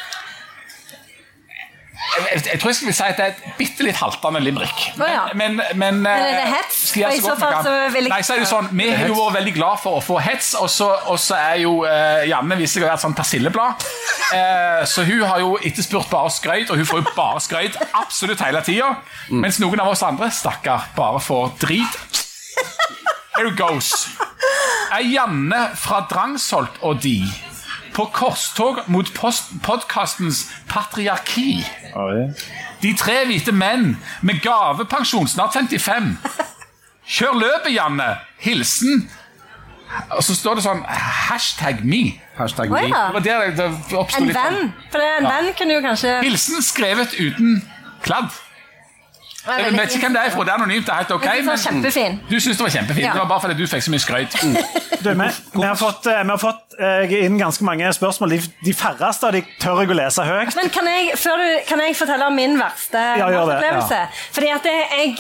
[2.10, 4.86] jeg, jeg, tror jeg skal si at det er et bitte litt haltende limerick.
[4.96, 5.24] Å ja.
[5.36, 6.78] Men, men, men, Men er det eh, hets?
[6.90, 8.48] skal jeg Og i så så vi fall så vil jeg- Nei, så er det
[8.50, 11.74] sånn, Vi har jo vært veldig glad for å få hets, og så, er jo
[11.84, 13.86] uh, Janne viser seg å være et sånt persilleblad.
[14.30, 18.42] Eh, så hun har jo etterspurt bare skrøyt, og hun får jo bare skrøyt absolutt
[18.44, 18.92] hele tida.
[19.30, 22.24] Mens noen av oss andre, stakkar, bare får drit.
[23.36, 24.08] Here goes.
[24.92, 27.22] Er Janne fra Drangsholt og de
[27.94, 29.08] på korstog mot
[29.62, 31.64] podkastens patriarki?
[32.82, 36.12] De tre hvite menn med gavepensjon, snart 55.
[37.10, 38.12] Kjør løpet, Janne.
[38.40, 39.08] Hilsen
[40.16, 42.20] Og så står det sånn Hashtag me.
[42.38, 42.78] Hashtag me.
[42.84, 43.06] Oh, ja.
[43.20, 44.54] Det var der det oppsto En litt sånn.
[44.60, 44.72] venn.
[44.90, 45.30] For det- en Ja.
[45.40, 47.62] venn kunne jo kanskje Hilsen skrevet uten
[48.02, 48.30] kladd.
[49.46, 50.44] Jeg vet ikke hvem det er fra.
[50.44, 50.86] Det er anonymt.
[50.86, 51.28] det er helt ok.
[51.44, 52.20] Men.
[52.30, 53.06] Du syns det var kjempefint.
[53.06, 53.12] Ja.
[53.12, 54.40] Det var bare fordi du fikk så mye skrøyt.
[55.00, 58.34] Du, vi, vi har fått, eh, vi har fått eh, inn ganske mange spørsmål.
[58.34, 60.52] De, de færreste av de tør jeg å lese høyt.
[60.58, 64.02] Men kan jeg, før du, kan jeg fortelle om min verste Ja, opplevelse?
[64.02, 64.20] Ja.
[64.36, 65.14] Fordi at jeg,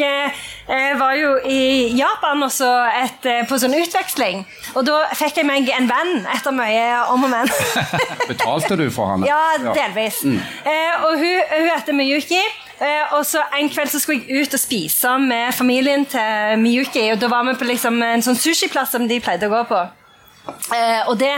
[0.68, 1.62] jeg var jo i
[1.96, 2.68] Japan også
[3.00, 4.44] et, eh, på sånn utveksling.
[4.74, 7.48] Og da fikk jeg meg en venn etter mye om og men.
[8.34, 9.24] Betalte du for han?
[9.24, 10.20] Ja, delvis.
[10.28, 12.44] Eh, og hun, hun heter Miyuki.
[12.80, 17.10] Eh, og så En kveld så skulle jeg ut og spise med familien til Miyuki.
[17.12, 19.80] og Da var vi på liksom en sånn sushiplass som de pleide å gå på.
[19.80, 21.34] og og det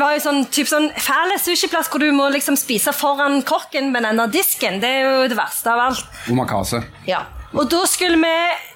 [0.00, 4.02] var jo sånn, typ sånn fæl sushiplass hvor du må liksom spise foran kokken med
[4.02, 4.80] denne disken.
[4.80, 6.04] Det er jo det verste av alt.
[6.32, 6.82] Omakase.
[7.06, 7.22] Ja.
[7.54, 8.73] Og da skulle vi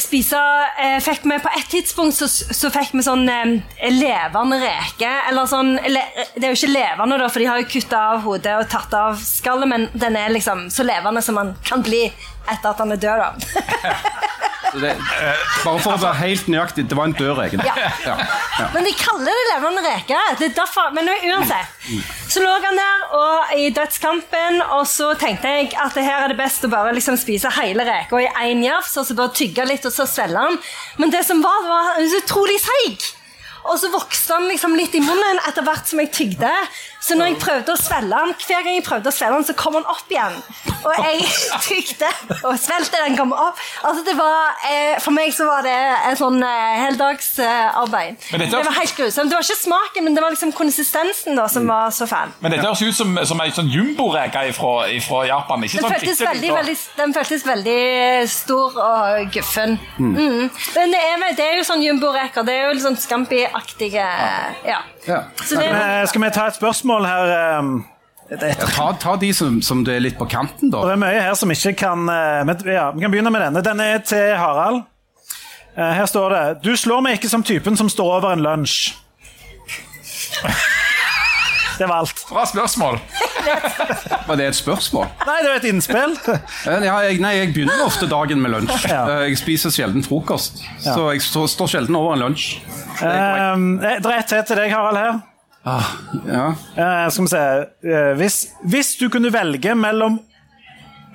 [0.00, 0.38] spise
[0.80, 5.10] eh, fikk vi På et tidspunkt så, så fikk vi sånn eh, levende reke.
[5.28, 8.22] Eller sånn le, Det er jo ikke levende, da, for de har jo kutta av
[8.26, 12.06] hodet og tatt av skallet, men den er liksom så levende som man kan bli
[12.08, 13.26] etter at han er død.
[13.26, 14.38] da.
[14.72, 14.92] Det,
[15.64, 17.60] bare for å være helt nøyaktig, det var en død reke.
[17.66, 17.74] Ja.
[18.06, 18.14] Ja.
[18.58, 18.68] Ja.
[18.74, 20.18] Men de kaller det levende reke.
[20.40, 21.88] Det er derfor, men uansett.
[22.32, 26.32] Så lå han der og i dødskampen, og så tenkte jeg at det her er
[26.32, 29.66] det best å bare liksom spise hele reka i én jafs, og så bare tygge
[29.68, 30.60] litt, og så svelge den.
[31.02, 33.10] Men det som var, var utrolig seig.
[33.68, 36.50] Og så vokste han liksom litt i munnen etter hvert som jeg tygde.
[37.02, 39.54] Så når jeg prøvde å svelge han, hver gang jeg prøvde å svelge han, så
[39.58, 40.36] kom han opp igjen.
[40.82, 41.24] Og jeg
[41.66, 42.10] tygde
[42.46, 43.58] og svelte den kom opp.
[43.86, 45.74] Altså det var, eh, For meg så var det
[46.10, 48.18] et sånn eh, heldagsarbeid.
[48.30, 49.30] Dette- det var helt grusomt.
[49.30, 52.34] Det var ikke smaken, men det var liksom konsistensen da som var så fæl.
[52.42, 55.66] Men dette høres ut som, som ei sånn jumboreke fra Japan.
[55.66, 57.78] Ikke Den sånn føltes, veldig, veldig, den føltes veldig
[58.30, 59.78] stor og guffen.
[59.98, 60.50] Mm.
[60.76, 62.46] Men det er, det er jo sånn jumboreker.
[62.46, 63.51] Det er jo litt sånn Scampi-aktige
[64.66, 64.78] ja.
[65.08, 65.22] Ja.
[65.44, 67.32] Så det, Eh, Skal vi ta et spørsmål her?
[67.36, 67.72] eh,
[68.32, 70.80] er, Ta, ta de som, som det er litt på kanten, da.
[70.86, 73.62] det er mye her som ikke kan eh, men, ja, Vi kan begynne med denne.
[73.62, 74.82] Den er til Harald.
[75.76, 78.94] Eh, Her står det Du slår meg ikke som typen som står over en lunsj.
[81.78, 82.22] Det var alt.
[82.28, 82.98] Bra spørsmål.
[84.28, 85.06] Var det et spørsmål?
[85.26, 86.12] Nei, det var et innspill.
[86.30, 88.86] Eh, Ja, jeg, nei, jeg begynner ofte dagen med lunsj.
[88.90, 89.02] Ja.
[89.08, 90.62] Eh, Jeg spiser sjelden frokost.
[90.84, 92.60] Så jeg står, står sjelden over en lunsj.
[93.02, 95.00] Um, det er et til til deg, Harald.
[95.00, 95.20] her.
[96.26, 96.44] Ja.
[96.74, 97.42] uh, skal vi se
[97.86, 100.20] uh, hvis, hvis du kunne velge mellom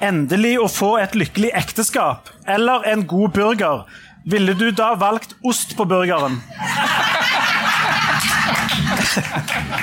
[0.03, 3.85] endelig å få et lykkelig ekteskap eller en god burger,
[4.27, 6.39] ville du da valgt ost på burgeren?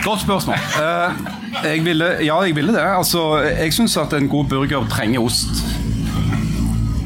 [0.04, 0.56] Godt spørsmål.
[0.78, 2.82] Uh, jeg ville, ja, jeg ville det.
[2.84, 5.64] Altså, jeg syns at en god burger trenger ost.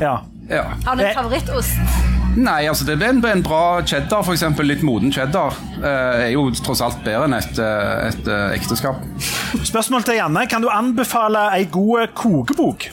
[0.01, 0.17] Ja.
[0.51, 0.63] Ja.
[0.87, 1.09] Har du Eh.
[1.11, 1.77] en favorittost?
[2.39, 4.43] Nei, altså det er en, en bra cheddar, f.eks.
[4.63, 9.01] litt moden cheddar, eh, er jo tross alt bedre enn et, eh, et eh, ekteskap.
[9.67, 10.45] Spørsmål til Janne.
[10.47, 12.87] Kan du anbefale ei god kokebok?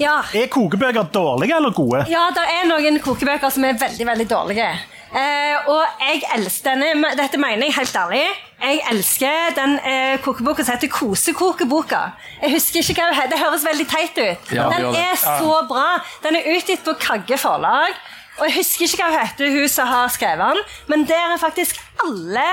[0.00, 0.22] Ja.
[0.32, 2.06] Er kokebøker dårlige eller gode?
[2.08, 4.70] Ja, det er noen kokebøker som er veldig veldig dårlige.
[5.08, 8.24] Eh, og jeg elsker denne, dette mener jeg helt ærlig.
[8.60, 12.00] Jeg elsker den eh, kokeboka som heter Kosekokeboka.
[12.42, 14.52] Jeg husker ikke hva det høres veldig teit ut.
[14.52, 15.88] Ja, den er så bra.
[16.24, 17.96] Den er utgitt på Kagge forlag.
[18.38, 20.60] Og jeg husker ikke hva hun heter, hun som har skrevet den,
[20.92, 22.44] men der er faktisk alle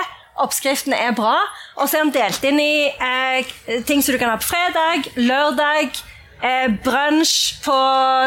[0.42, 1.36] oppskriftene er bra.
[1.78, 3.56] Og så er den delt inn i eh,
[3.88, 6.02] ting som du kan ha på fredag, lørdag,
[6.42, 7.80] eh, brunsj på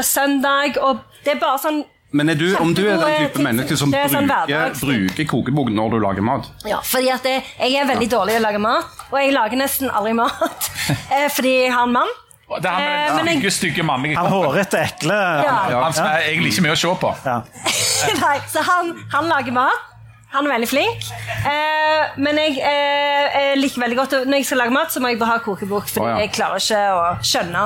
[0.07, 3.77] søndag, og det er bare sånn Men er du, om du er den type menneske
[3.77, 7.91] som sånn bruker, bruker kokebok når du lager mat Ja, fordi at det, jeg er
[7.91, 10.71] veldig dårlig til å lage mat, og jeg lager nesten aldri mat
[11.13, 12.15] eh, fordi jeg har en mann.
[12.49, 15.83] Det er han Eh, med men den jeg- stygge, stygge mannlige Han hårete, ekle Ja.
[15.83, 17.11] Han som er egentlig ikke mye å se på.
[17.29, 17.43] Ja.
[18.25, 19.85] Nei, så han, han lager mat.
[20.33, 21.05] Han er veldig flink.
[21.45, 25.13] Eh, men jeg eh, jeg liker veldig godt Når jeg skal lage mat, så må
[25.13, 26.19] jeg bare ha kokebok, fordi oh, ja.
[26.25, 27.63] jeg klarer ikke å skjønne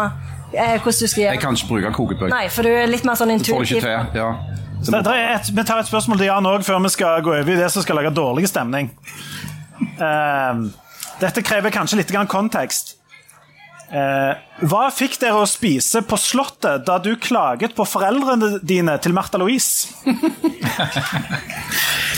[0.54, 2.34] eh, hvordan du skal Jeg gjøre kan ikke bruke kokebøker.
[2.34, 3.76] Nei, for du er litt mer sånn Får det intuitiv.
[3.76, 4.20] ikke til.
[4.20, 4.30] Ja.
[4.82, 7.34] Så det er et, vi tar et spørsmål til Jan òg, før vi skal gå
[7.36, 8.90] over i det som skal lage dårlig stemning.
[10.02, 10.64] Ehm,
[11.20, 12.96] dette krever kanskje litt grann kontekst.
[13.92, 14.34] Eh,
[14.70, 19.36] hva fikk dere å spise på Slottet da du klaget på foreldrene dine til Märtha
[19.42, 19.90] Louise?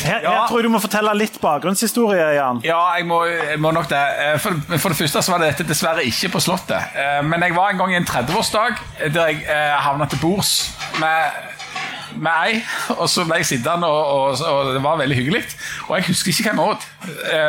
[0.05, 0.47] Her, her Ja.
[0.49, 2.59] tror jeg du må fortelle litt bakgrunnshistorie, Jan.
[2.67, 4.01] Ja, jeg må, jeg må nok det.
[4.21, 6.93] Eh, For, for det første så var dette dessverre ikke på Slottet.
[6.95, 8.77] Eh, Men jeg var en gang i en 30-årsdag
[9.15, 10.53] der jeg eh, havna til bords
[11.01, 11.41] med,
[12.16, 12.62] med ei,
[12.96, 15.44] og så ble jeg sittende, og, og, og det var veldig hyggelig.
[15.88, 16.90] Og jeg husker ikke hva jeg åt.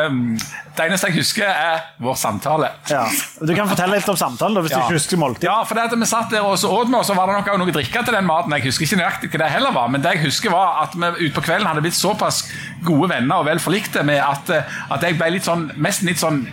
[0.06, 0.38] Um,
[0.76, 2.68] Det eneste jeg husker, er vår samtale.
[2.90, 3.06] Ja.
[3.40, 5.46] Du kan fortelle litt om samtalen, da, hvis du ikke husker måltid.
[5.48, 7.38] Ja, for det at vi satt der og så åt vi, og så var det
[7.38, 8.52] nok også noe drikke til den maten.
[8.58, 11.30] Jeg husker ikke nøyaktig hva det heller var, men det jeg husker var at vi
[11.30, 12.42] utpå kvelden hadde blitt såpass
[12.84, 16.20] gode venner og vel forlikte med at, eh, at jeg ble litt sånn, nesten litt
[16.20, 16.44] sånn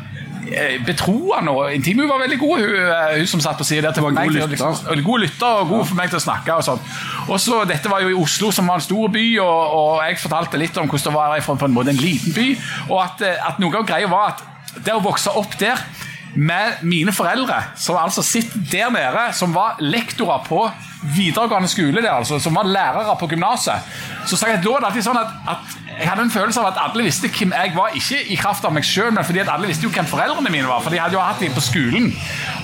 [0.86, 2.00] betroende og intim.
[2.00, 3.92] Hun var veldig god, hun, eh, hun som satt på siden der.
[3.94, 4.48] til meg god lytter.
[4.48, 6.54] liksom- god lytter og god for meg til å snakke.
[6.54, 6.80] og sånn.
[7.30, 10.18] Og så, Dette var jo i Oslo, som var en stor by, og, og jeg
[10.20, 12.58] fortalte litt om hvordan det var fra på en måte en liten by.
[12.90, 14.44] Og at, eh, at noe av greia var at
[14.84, 15.78] det å vokse opp der
[16.36, 20.72] med mine foreldre, som altså sitter der nede, som var lektorer på
[21.16, 23.76] videregående skole, der, altså, som var lærere på gymnaset,
[24.26, 26.80] så sa jeg da det alltid sånn at, at jeg hadde en følelse av at
[26.82, 29.70] alle visste hvem jeg var, ikke i kraft av meg sjøl, men fordi at alle
[29.70, 32.10] visste jo hvem foreldrene mine var, for de hadde jo hatt dem på skolen.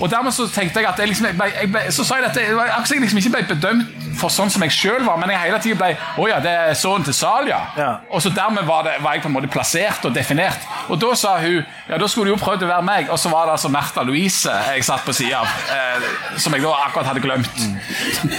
[0.00, 2.28] Og dermed så tenkte jeg at jeg liksom, jeg ble, jeg ble, Så sa jeg
[2.28, 5.40] dette, akkurat jeg liksom ikke ble bedømt for sånn som jeg sjøl var, men jeg
[5.44, 5.90] hele tida ble
[6.20, 7.60] Å ja, det er sønnen til Salia.
[7.78, 7.90] Ja.
[8.10, 10.66] Og så dermed var, det, var jeg på en måte plassert og definert.
[10.90, 13.32] Og da sa hun ja, da skulle du jo prøvd å være meg, og så
[13.32, 17.12] var det altså Märtha Louise jeg satt på sida av, eh, som jeg da akkurat
[17.12, 17.64] hadde glemt.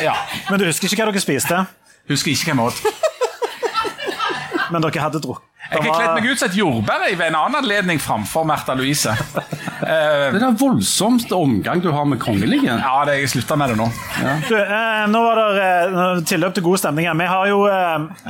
[0.02, 0.16] Ja.
[0.50, 1.64] Men du husker ikke hva dere spiste?
[2.12, 3.20] Husker ikke hva jeg åt.
[4.72, 5.48] Men dere hadde drukket?
[5.72, 8.74] Jeg har kledd meg ut som et jordbær i ved en annen anledning framfor Märtha
[8.80, 9.14] Louise.
[9.82, 9.88] Eh,
[10.30, 12.70] Det er den voldsomste omgang du har med kongelige.
[12.70, 13.88] ja, det, jeg slutta med det nå.
[14.46, 17.16] Du, eh, nå var det eh, tilløp til god stemning her.
[17.18, 18.28] Vi har jo eh,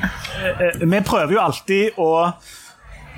[0.00, 2.08] eh, Vi prøver jo alltid å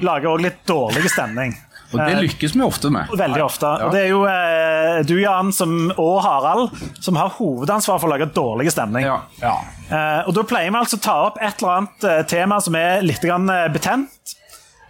[0.03, 1.55] lage litt dårlig stemning.
[1.97, 3.11] Og det lykkes vi ofte med.
[3.17, 3.71] Veldig ofte.
[3.87, 8.15] Og det er jo eh, du, Jan, som, og Harald, som har hovedansvar for å
[8.15, 9.07] lage dårlig stemning.
[9.09, 9.21] Ja.
[9.43, 9.57] Ja.
[9.91, 12.79] Eh, og Da pleier vi altså å ta opp et eller annet eh, tema som
[12.79, 14.37] er litt grann, eh, betent.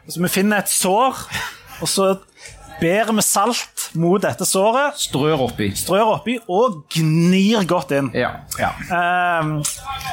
[0.07, 1.19] Så vi finner et sår,
[1.83, 2.13] og så
[2.81, 5.71] ber med salt mot dette såret, Strør oppi.
[5.79, 8.11] strør oppi og gnir godt inn.
[8.15, 8.31] Ja.
[8.61, 8.71] Ja.
[8.91, 9.51] Eh,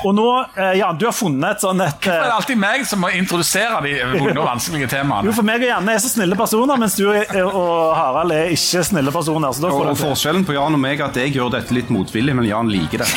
[0.06, 2.86] og nå, eh, Jan, du har funnet et sånn et Det er det alltid meg
[2.88, 5.26] som må introdusere de vonde og vanskelige temaene?
[5.28, 8.84] Jo, for meg og Janne er så snille personer, mens du og Harald er ikke
[8.88, 9.52] snille personer.
[9.54, 11.71] Så da Og, får og forskjellen på Jan og meg er at jeg gjør dette
[11.76, 13.12] litt motvillig, men Jan liker det.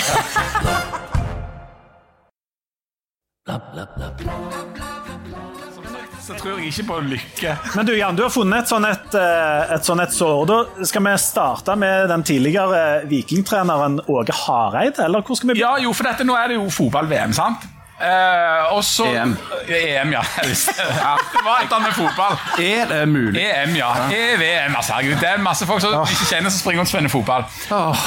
[6.27, 7.53] Så tror jeg ikke på lykke.
[7.77, 10.41] Men du, Jan, du har funnet et sånn et, eh, et, sånn et sår.
[10.51, 15.61] Da skal vi starte med den tidligere vikingtreneren Åge Hareide, eller hvor skal vi?
[15.63, 17.69] Ja, jo, for dette, nå er det jo fotball-VM, sant?
[17.97, 19.37] Eh, og så EM.
[19.71, 20.25] EM, ja.
[20.35, 22.35] det var et annet med fotball.
[22.59, 23.47] Er det mulig?
[23.47, 23.93] EM, ja.
[24.11, 24.97] EVM, altså.
[24.97, 27.47] Herregud, det er masse folk som ikke kjenner som springer rundt og spiller fotball.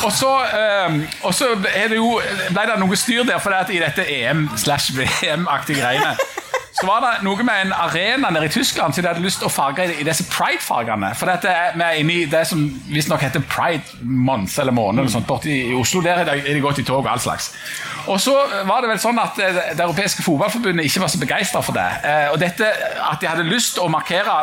[0.03, 2.19] Og så, eh, og så er det jo,
[2.51, 6.17] ble det noe styr der, for det at i dette EM slash VM-aktige greiene
[6.80, 9.50] så var det noe med en arena nede i Tyskland som de hadde lyst til
[9.50, 11.12] å farge i disse pride-fargene.
[11.20, 15.04] For dette er, vi er inne i det som visstnok heter Pride Month eller måned.
[15.04, 16.02] eller sånt, borte i Oslo.
[16.06, 17.52] Der er de, gått i tog og all slags.
[18.08, 18.34] Og så
[18.70, 21.88] var det vel sånn at eh, Det europeiske fotballforbundet ikke var så begeistra for det.
[22.08, 22.72] Eh, Og dette
[23.12, 24.39] at de hadde lyst til å markere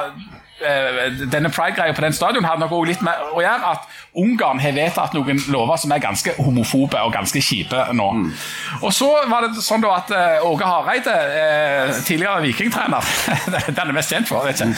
[0.56, 4.72] denne pride-greia på den stadion hadde nok også litt med å gjøre at Ungarn har
[4.72, 8.06] vedtatt noen lover som er ganske homofobe og ganske kjipe nå.
[8.80, 13.12] Og så var det sånn da at eh, Åge Hareide, eh, tidligere vikingtrener,
[13.68, 14.72] den er mest kjent for, vet ikke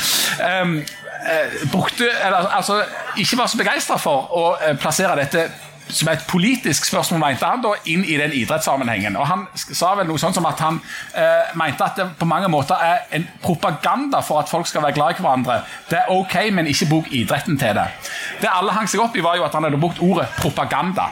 [0.63, 0.75] um,
[1.23, 2.83] eh, brukte, eller, altså,
[3.17, 5.47] ikke var så begeistra for å eh, plassere dette
[5.91, 9.17] som et politisk spørsmål, mente han, da, inn i den idrettssammenhengen.
[9.17, 10.81] Og Han sa vel noe sånt som at han
[11.15, 14.97] eh, mente at det på mange måter er en propaganda for at folk skal være
[14.99, 15.61] glad i hverandre.
[15.91, 17.87] Det er ok, men ikke bruk idretten til det.
[18.43, 21.11] Det alle hang seg opp i, var jo at han hadde brukt ordet propaganda.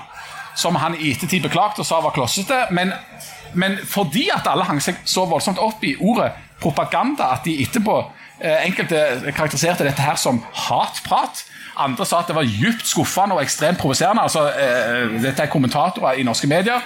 [0.57, 2.67] Som han i ettertid beklagte og sa var klossete.
[2.71, 2.93] Men,
[3.55, 7.99] men fordi at alle hang seg så voldsomt opp i ordet propaganda at de etterpå
[8.41, 11.45] enkelte karakteriserte dette her som hatprat.
[11.77, 14.23] Andre sa at det var djupt skuffende og ekstremt provoserende.
[14.23, 16.81] Altså, eh, dette er kommentatorer i norske medier.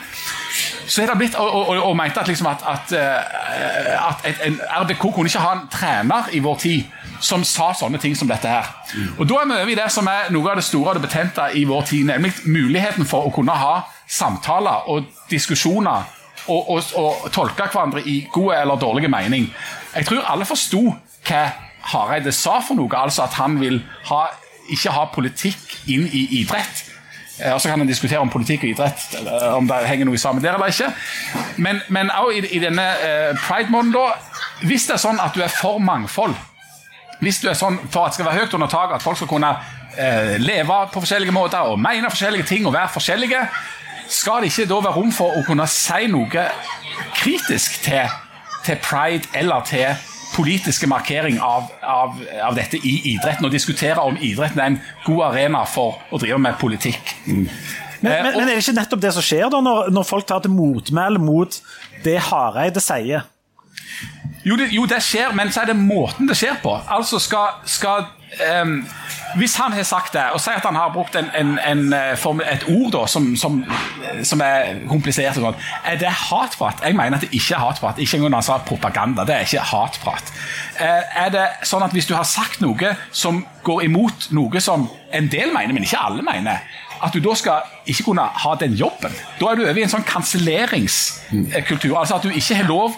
[0.86, 4.40] Så er det blitt, og, og, og, mente at, liksom at, at, eh, at et,
[4.46, 6.84] en RBK kunne ikke ha en trener i vår tid
[7.20, 8.66] som sa sånne ting som dette her.
[9.18, 11.04] Og Da er vi over i det som er noe av det store og det
[11.06, 13.74] betente i vår tid, nemlig muligheten for å kunne ha
[14.08, 16.08] samtaler og diskusjoner
[16.48, 19.46] og, og tolke hverandre i god eller dårlig mening.
[19.94, 20.82] Jeg tror alle forsto
[21.28, 21.42] hva
[21.90, 23.80] Hareide sa for noe, altså at han vil
[24.10, 24.26] ha,
[24.68, 26.84] ikke ha politikk inn i idrett.
[27.40, 30.20] Eh, Og så kan en diskutere om politikk og idrett eller om det henger noe
[30.20, 30.90] sammen der eller ikke.
[31.56, 35.40] Men, men også i, i denne eh, pride-måneden, da, hvis det er sånn at du
[35.42, 36.36] er for mangfold,
[37.20, 39.28] hvis du er sånn for at det skal være høyt under taket, at folk skal
[39.32, 39.54] kunne
[39.96, 43.42] eh, leve på forskjellige måter og mene forskjellige ting og være forskjellige,
[44.10, 46.46] skal det ikke da være rom for å kunne si noe
[47.16, 48.08] kritisk til,
[48.66, 50.08] til pride eller til
[50.40, 52.16] politiske markering av, av,
[52.48, 56.40] av dette i idretten, og diskutere om idretten er en god arena for å drive
[56.40, 57.14] med politikk.
[57.26, 57.48] Men,
[58.00, 60.54] men, men er det ikke nettopp det som skjer da, når, når folk tar til
[60.54, 61.60] motmæle mot
[62.04, 63.28] det Hareide sier?
[64.44, 66.72] Jo det, jo, det skjer, men så er det måten det skjer på.
[66.88, 68.06] Altså skal, skal
[68.40, 68.78] ehm,
[69.36, 72.16] Hvis han har sagt det, og sier at han har brukt en, en, en, eh,
[72.18, 73.60] form- et ord da, som, som,
[74.26, 76.82] som er komplisert, og sånn, er det hatprat?
[76.84, 77.98] Jeg mener at det ikke er hatprat.
[78.02, 79.24] Ikke engang han sa propaganda.
[79.28, 80.32] Det er ikke hatprat.
[80.80, 84.88] Eh, Er det sånn at hvis du har sagt noe som går imot noe som
[85.12, 86.62] en del mener, men ikke alle mener,
[87.02, 89.12] at du da skal ikke kunne ha den jobben.
[89.40, 91.96] Da er du over i en sånn kanselleringskultur.
[91.98, 92.96] Altså at du ikke har lov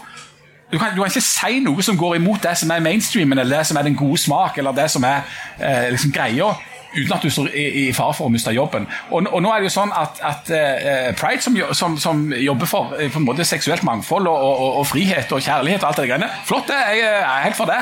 [0.72, 3.58] du kan, du kan ikke si noe som går imot det som er mainstreamen, eller
[3.58, 5.20] det som er den gode smak, eller det som er
[5.60, 6.54] eh, liksom greia,
[6.96, 8.86] uten at du står i, i fare for å miste jobben.
[9.10, 12.68] Og, og nå er det jo sånn at, at eh, Pride, som, som, som jobber
[12.68, 16.00] for eh, på en måte seksuelt mangfold og, og, og frihet og kjærlighet og alt
[16.02, 17.80] det greiene, flott det, jeg er helt for det.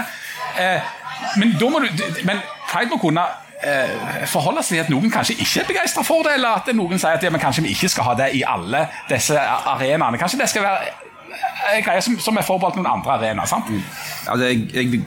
[0.59, 0.91] Eh,
[1.39, 1.91] men, da må du,
[2.27, 3.27] men Pride må kunne
[3.67, 6.99] eh, forholde seg til at noen kanskje ikke er begeistra for det, eller at noen
[6.99, 10.19] sier at ja, kanskje vi ikke skal ha det i alle disse arenaene.
[10.19, 13.49] Kanskje det skal være en greie som, som er forbeholdt noen andre arenaer.
[13.51, 13.69] sant?
[14.27, 15.03] Altså, jeg, jeg,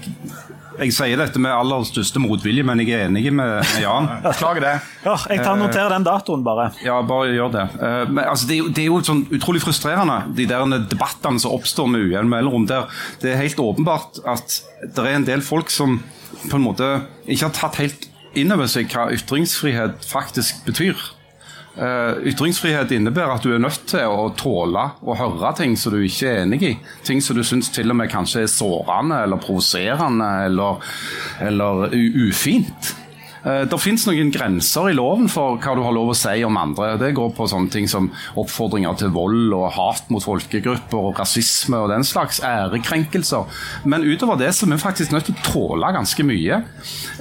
[0.79, 4.07] jeg sier dette med aller største motvilje, men jeg er enig med, med Jan.
[4.25, 4.73] Beklager det.
[5.05, 6.69] Ja, jeg tar noterer den datoen, bare.
[6.85, 7.65] Ja, bare gjør det.
[7.77, 11.41] Eh, Men, altså, det, er jo, det er jo sånn utrolig frustrerende, de der debattene
[11.43, 12.65] som oppstår med ujevn mellomrom.
[12.69, 12.87] Der
[13.21, 15.99] det er helt åpenbart at det er en del folk som
[16.49, 16.87] på en måte
[17.29, 18.09] ikke har tatt helt
[18.39, 20.97] inn over seg hva ytringsfrihet faktisk betyr.
[21.73, 26.03] Eh, ytringsfrihet innebærer at du er nødt til å tåle å høre ting som du
[26.05, 26.73] ikke er enig i.
[27.05, 30.83] Ting som du syns til og med kanskje er sårende eller provoserende eller,
[31.41, 31.95] eller
[32.27, 32.93] ufint.
[33.45, 36.57] Eh, Det finnes noen grenser i loven for hva du har lov å si om
[36.59, 36.93] andre.
[37.01, 41.79] Det går på sånne ting som oppfordringer til vold og hat mot folkegrupper og rasisme
[41.83, 43.45] og den slags ærekrenkelser.
[43.85, 46.61] Men utover det så er vi faktisk nødt til å tåle ganske mye.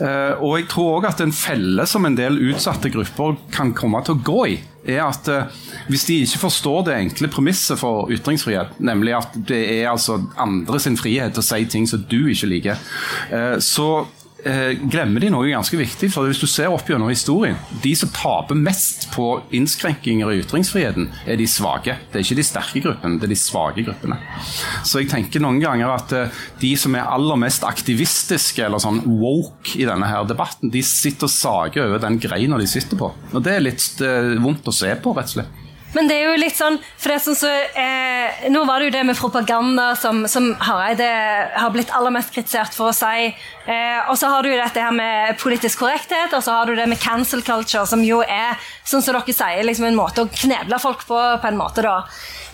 [0.00, 4.02] Eh, Og jeg tror òg at en felle som en del utsatte grupper kan komme
[4.04, 5.44] til å gå i, er at eh,
[5.88, 10.78] hvis de ikke forstår det enkle premisset for ytringsfrihet, nemlig at det er altså andre
[10.80, 12.76] sin frihet til å si ting som du ikke liker,
[13.62, 14.06] så
[14.42, 16.10] glemmer de noe ganske viktig.
[16.12, 21.08] for Hvis du ser opp gjennom historien, de som taper mest på innskrenkinger i ytringsfriheten,
[21.26, 21.96] er de svake.
[22.10, 24.18] Det er ikke de sterke gruppene, det er de svake gruppene.
[24.82, 29.02] Så jeg tenker noen ganger at eh, de som er aller mest aktivistiske eller sånn
[29.06, 33.12] woke i denne her debatten, de sitter og sager over den greina de sitter på.
[33.32, 35.61] Og det er litt eh, vondt å se på, rett og slett.
[35.92, 38.94] Men det er jo litt sånn for det sånn så, eh, Nå var det jo
[38.94, 41.08] det med propaganda som, som Hareide
[41.52, 43.32] har blitt aller mest kritisert for å si.
[43.66, 46.76] Eh, og så har du jo dette her med politisk korrekthet, og så har du
[46.78, 48.56] det med cancel culture, som jo er,
[48.88, 52.00] sånn som dere sier, liksom en måte å kneble folk på, på en måte, da.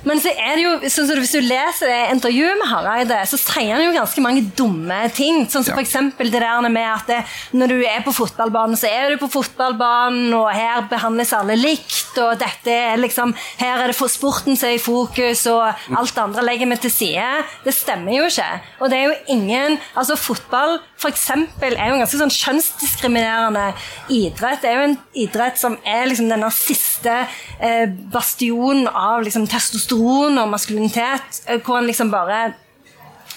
[0.06, 3.72] Men så er det jo, sånn hvis du leser det intervjuet med Hareide, så sier
[3.74, 5.44] han jo ganske mange dumme ting.
[5.50, 5.82] Sånn som Ja.
[5.82, 5.96] f.eks.
[6.18, 7.18] det der med at det,
[7.52, 12.16] når du er på fotballbanen, så er du på fotballbanen, og her behandles alle likt,
[12.18, 16.14] og dette er liksom Her er det for sporten som er i fokus, og alt
[16.14, 17.44] det andre legger vi til side.
[17.64, 18.60] Det stemmer jo ikke.
[18.80, 23.68] Og det er jo ingen Altså, fotball eksempel, er jo en ganske sånn kjønnsdiskriminerende
[24.10, 24.64] idrett.
[24.64, 27.20] Det er jo en idrett som er liksom denne siste
[27.62, 32.48] eh, bastionen av liksom testosteron og maskulinitet, eh, hvor en liksom bare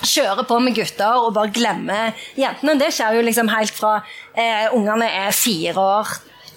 [0.01, 2.79] kjører på med gutter og bare glemmer jentene.
[2.81, 3.99] Det skjer jo liksom helt fra
[4.33, 6.15] eh, ungene er fire år.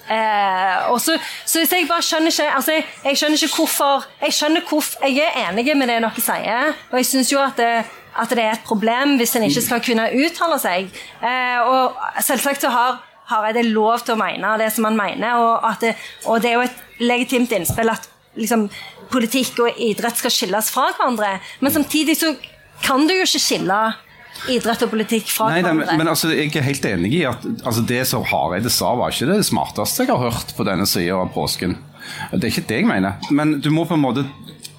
[0.09, 4.35] Eh, og så, så jeg bare skjønner ikke altså jeg, jeg skjønner ikke hvorfor Jeg
[4.37, 7.71] skjønner hvorfor, jeg er enig med det dere sier, og jeg syns jo at det,
[8.21, 10.89] at det er et problem hvis en ikke skal kunne uttale seg.
[11.25, 15.65] Eh, og selvsagt så har Hareide lov til å mene det som han mener, og,
[15.65, 15.95] at det,
[16.29, 18.67] og det er jo et legitimt innspill at liksom,
[19.13, 21.39] politikk og idrett skal skilles fra hverandre.
[21.65, 22.35] Men samtidig så
[22.85, 23.79] kan du jo ikke skille
[24.51, 27.45] idrett og politikk fra Nei, nei, men, men altså, jeg er helt enig i at
[27.65, 31.17] altså, det som Hareide sa, var ikke det smarteste jeg har hørt på denne sida
[31.23, 31.79] av påsken.
[32.35, 33.17] Det er ikke det jeg mener.
[33.33, 34.27] Men du må på en måte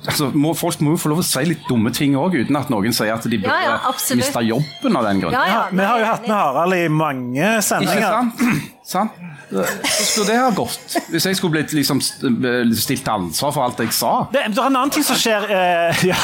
[0.08, 2.72] altså, må, Folk må jo få lov å si litt dumme ting òg, uten at
[2.74, 5.36] noen sier at de burde Ja, ja, miste jobben av den grunn.
[5.36, 8.34] Ja, ja, Vi har jo hatt med Harald i mange sendinger.
[8.36, 9.14] Ikke sant?
[9.50, 10.98] Så skulle det ha gått.
[11.10, 14.12] Hvis jeg skulle blitt liksom stilt til ansvar for alt jeg sa.
[14.34, 16.18] Det, det er en annen ting som skjer eh, ja,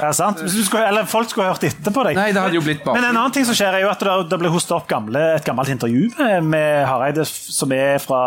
[0.00, 0.42] ja, sant?
[0.42, 2.18] Du skulle, eller Folk skulle ha hørt etter på deg.
[2.18, 4.02] Nei, det hadde jo blitt bare Men en annen ting som skjer er jo at
[4.02, 8.22] det, det ble hosta opp gamle, et gammelt intervju med, med Hareide som er fra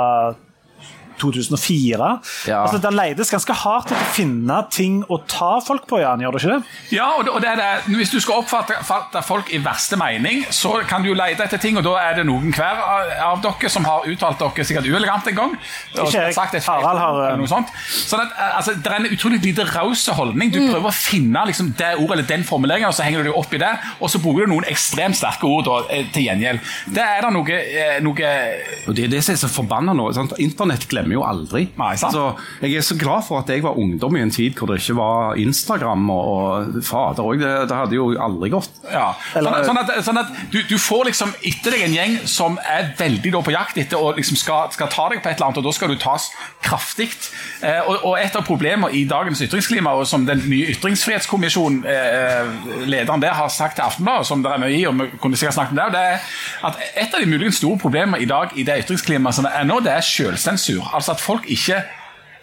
[1.21, 2.09] 2004.
[2.47, 2.61] Ja.
[2.63, 6.35] Altså, Det leides ganske hardt etter å finne ting å ta folk på, Jan, gjør
[6.37, 6.77] det ikke det?
[6.97, 7.97] Ja, og det, og det er det.
[7.97, 11.77] Hvis du skal oppfatte folk i verste mening, så kan du jo lete etter ting,
[11.77, 15.27] og da er det noen hver av, av dere som har uttalt dere sikkert uelegant
[15.31, 15.55] en gang.
[15.97, 16.35] og Ikke jeg.
[16.37, 17.71] sagt et Harald har, noe sånt.
[17.93, 20.51] Sånn at, eh, altså, det er en utrolig lite raus holdning.
[20.53, 23.37] Du prøver å finne liksom, det ordet eller den formuleringen, og så henger du deg
[23.39, 26.59] opp i det, og så bruker du noen ekstremt sterke ord da, eh, til gjengjeld.
[26.93, 28.13] Det er da noe, eh, noe
[28.87, 30.05] Og Det er det som er så forbanna nå.
[30.15, 30.33] Sant?
[30.43, 31.67] Internett glemmer jo aldri.
[31.79, 32.13] Nei, sant.
[32.15, 32.23] Så
[32.63, 34.95] jeg er så glad for at jeg var ungdom i en tid hvor det ikke
[34.97, 37.39] var Instagram og, og fader òg.
[37.43, 38.69] Det, det hadde jo aldri gått.
[38.91, 41.97] Ja, sånn, Eller- at- sånn at, sånn at du, du får liksom etter deg en
[41.97, 45.29] gjeng som er veldig da på jakt etter og liksom skal, skal ta deg på
[45.31, 46.29] et eller annet, og da skal du tas
[46.63, 47.09] kraftig.
[47.63, 52.85] Eh, og, og et av problemene i dagens ytringsklima, og som den nye ytringsfrihetskommisjonen, eh,
[52.89, 55.57] lederen der, har sagt til Aftenbladet, som det er mye i, og vi kunne sikkert
[55.57, 58.63] snakket om det, det er at et av de muligens store problemene i dag i
[58.67, 60.83] det ytringsklimaet som er nå, det er selvsensur.
[60.93, 61.81] Altså at folk ikke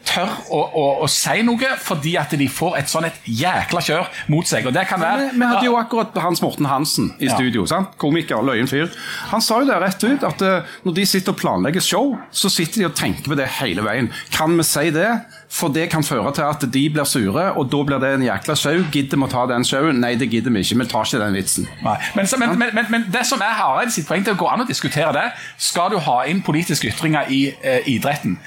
[0.07, 4.09] tør å, å, å si noe fordi at de får et sånn et jækla kjør
[4.33, 4.67] mot seg.
[4.67, 5.31] og det kan være...
[5.33, 7.35] Vi, vi hadde jo akkurat Hans Morten Hansen i Ja.
[7.37, 7.67] studio.
[7.67, 7.93] sant?
[8.01, 8.89] Komiker, løyen fyr.
[9.31, 12.51] Han sa jo det rett ut, at uh, når de sitter og planlegger show, så
[12.53, 14.09] sitter de og tenker på det hele veien.
[14.35, 15.11] Kan vi si det?
[15.51, 18.55] For det kan føre til at de blir sure, og da blir det en jækla
[18.59, 18.85] show.
[18.95, 19.99] Gidder vi å ta den showen?
[20.03, 20.79] Nei, det gidder vi ikke.
[20.79, 21.67] Vi tar ikke den vitsen.
[22.15, 24.63] Men, så- men, men, men, det som er Hareide sitt poeng det å gå an
[24.63, 25.27] å diskutere det,
[25.59, 28.39] skal du ha inn politiske ytringer i eh, idretten.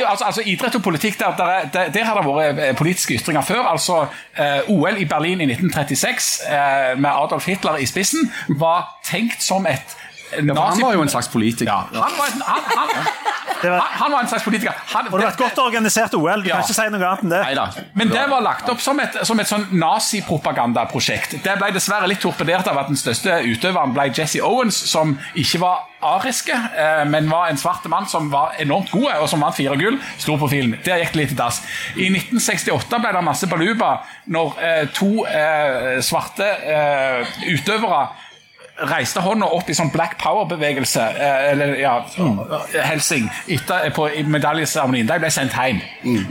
[0.00, 2.74] Jo, altså, altså Idrett og politikk, der, der, er- der, der har det vært eh,
[2.76, 3.62] politiske ytringer før.
[3.70, 4.06] altså
[4.38, 9.66] eh, OL i Berlin i 1936 eh, med Adolf Hitler i spissen var tenkt som
[9.66, 9.96] et
[10.40, 11.86] Ja, han var jo en slags politiker.
[11.92, 14.74] Ja, han, var en, han, han, han, var en slags politiker.
[14.92, 16.42] Han, Og det var et godt organisert OL.
[16.42, 16.56] Du Ja.
[16.58, 17.42] kan ikke si noe annet enn det.
[17.46, 17.66] Neida.
[17.94, 21.38] men det var lagt opp som et, som et sånn nazipropagandaprosjekt.
[21.44, 25.60] Det ble dessverre litt torpedert av at den største utøveren ble Jesse Owens, som ikke
[25.62, 29.56] var ariske, eh, men var en svart mann som var enormt god, og som vant
[29.56, 29.96] fire gull.
[30.20, 30.76] Stor på film.
[30.84, 31.62] Der gikk det litt i dass.
[31.96, 33.94] I 1968 ble det masse baluba
[34.26, 36.50] når eh, to eh, svarte
[37.48, 38.04] utøvere
[38.74, 41.94] reiste hånda opp i sånn Black Power-bevegelse, eh, eller ja,
[42.82, 45.06] helsing, etter, på medaljeseremonien.
[45.06, 45.78] De ble sendt hjem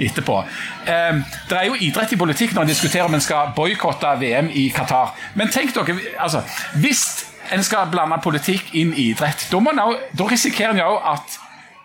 [0.04, 0.41] etterpå.
[0.84, 4.52] Eh, det er jo idrett i politikk når en diskuterer om en skal boikotte VM
[4.52, 5.14] i Qatar.
[5.39, 6.44] Men tenk dere, altså,
[6.84, 7.06] hvis
[7.54, 11.39] en skal blande politikk inn i idrett, da risikerer en jo at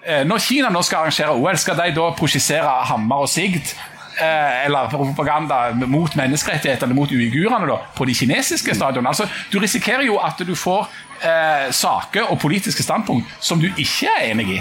[0.07, 3.77] eh, når Kina nå skal arrangere OL, skal de da prosjisere hammer og sigd?
[4.21, 9.13] Eh, eller propaganda mot menneskerettighetene, mot uigurene, da, på de kinesiske stadionene.
[9.13, 10.89] Altså, du risikerer jo at du får
[11.23, 14.59] eh, saker og politiske standpunkt som du ikke er enig i.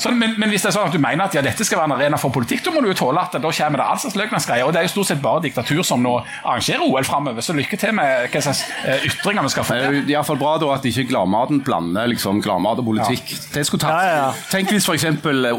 [0.00, 1.92] Sånn, men, men hvis det er sånn at du mener at ja, dette skal være
[1.92, 4.18] en arena for politikk, da må du jo tåle at da kommer det all slags
[4.18, 4.66] løgnadsgreier.
[4.66, 7.78] Og det er jo stort sett bare diktatur som nå arrangerer OL framover, så lykke
[7.80, 9.78] til med hva slags eh, ytringer vi skal få.
[9.78, 12.88] Det er jo i hvert fall bra da at ikke Gladmaten blander liksom, gladmat og
[12.88, 13.34] politikk.
[13.54, 13.92] Det skulle tatt.
[13.92, 14.46] Ja, ja, ja.
[14.52, 15.06] Tenk hvis f.eks.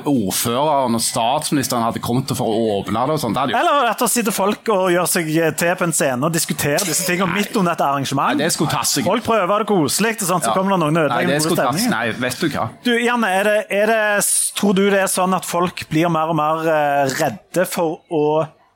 [0.10, 3.18] ordføreren og statsministeren hadde kommet for å åpne det.
[3.18, 3.36] og sånt.
[3.38, 5.30] Det hadde jo Eller at det sitter folk og gjør seg
[5.60, 8.34] til på en scene og diskuterer disse tingene midt under et arrangement.
[8.38, 9.06] Nei, det skulle tatt seg.
[9.08, 11.94] Folk prøver det koselig, og sånt, så kommer det noen og ødelegger den gode stemningen.
[11.94, 12.66] Nei, vet du hva.
[12.86, 14.02] Du, Janne, er det, er det,
[14.58, 18.26] tror du det er sånn at folk blir mer og mer eh, redde for å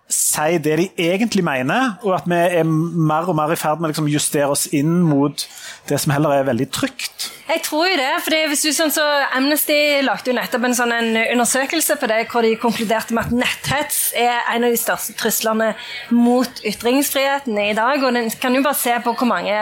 [0.09, 3.89] si det de egentlig mener, og at vi er mer og mer i ferd med
[3.89, 5.47] å liksom justere oss inn mot
[5.89, 7.31] det som heller er veldig trygt?
[7.47, 9.03] Jeg tror jo det, fordi hvis du sånn så
[9.37, 13.37] Amnesty lagde jo nettopp en sånn en undersøkelse på det, hvor de konkluderte med at
[13.39, 15.69] netthets er en av de største truslene
[16.11, 18.03] mot ytringsfriheten i dag.
[18.03, 19.55] Og En kan jo bare se på hvor mange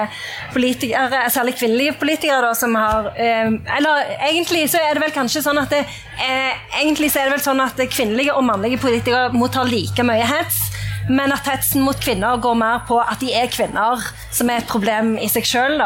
[0.53, 5.45] politikere, særlig kvinnelige politikere, da, som har eh, Eller egentlig så er det vel kanskje
[5.45, 5.83] sånn at det,
[6.25, 10.25] eh, Egentlig så er det vel sånn at kvinnelige og mannlige politikere mottar like mye
[10.25, 10.34] hets.
[11.09, 14.01] Men at hetsen mot kvinner går mer på at de er kvinner,
[14.33, 15.81] som er et problem i seg sjøl.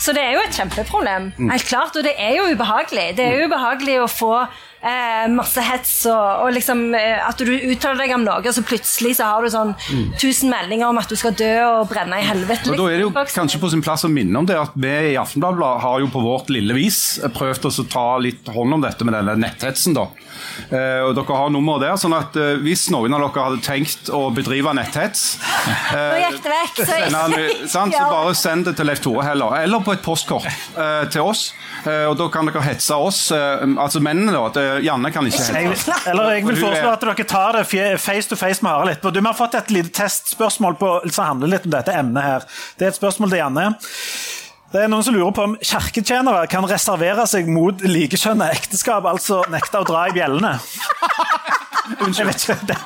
[0.00, 1.32] Så det er jo et kjempeproblem.
[1.50, 3.16] Helt klart, Og det er jo ubehagelig.
[3.18, 4.34] Det er jo ubehagelig å få
[4.82, 8.62] eh, masse hets og, og liksom eh, at du uttaler deg om noe, og så
[8.66, 9.74] plutselig så har du sånn
[10.16, 12.70] 1000 meldinger om at du skal dø og brenne i helvete.
[12.72, 13.42] Og Da er det jo liksom.
[13.42, 16.22] kanskje på sin plass å minne om det at vi i Aftenbladet har jo på
[16.24, 19.94] vårt lille vis prøvd oss å ta litt hånd om dette med denne netthetsen.
[19.96, 20.08] da.
[20.70, 24.08] Eh, og Dere har nummeret der, sånn at eh, hvis noen av dere hadde tenkt
[24.14, 25.36] å bedrive netthets
[25.92, 26.78] Nå gikk det vekk.
[26.80, 30.02] Så sende han- sant, så bare send det til Leif Tore heller, eller på et
[30.04, 31.50] postkort eh, til oss.
[31.84, 34.32] Eh, og Da kan dere hetse oss, eh, altså mennene.
[34.32, 35.94] da, eh, Janne kan ikke hente.
[36.10, 37.64] eller jeg vil foreslå at dere tar det
[38.00, 39.12] face to face med Harald etterpå.
[39.14, 42.46] Du, Vi har fått et lite testspørsmål på, som handler litt om dette emnet her.
[42.78, 43.66] Det er et spørsmål til Janne.
[44.70, 49.42] Det er noen som lurer på om kirketjenere kan reservere seg mot likekjønna ekteskap, altså
[49.50, 50.52] nekte å dra i bjellene.
[51.98, 52.20] Unnskyld.
[52.20, 52.58] Jeg vet ikke.
[52.70, 52.78] Det.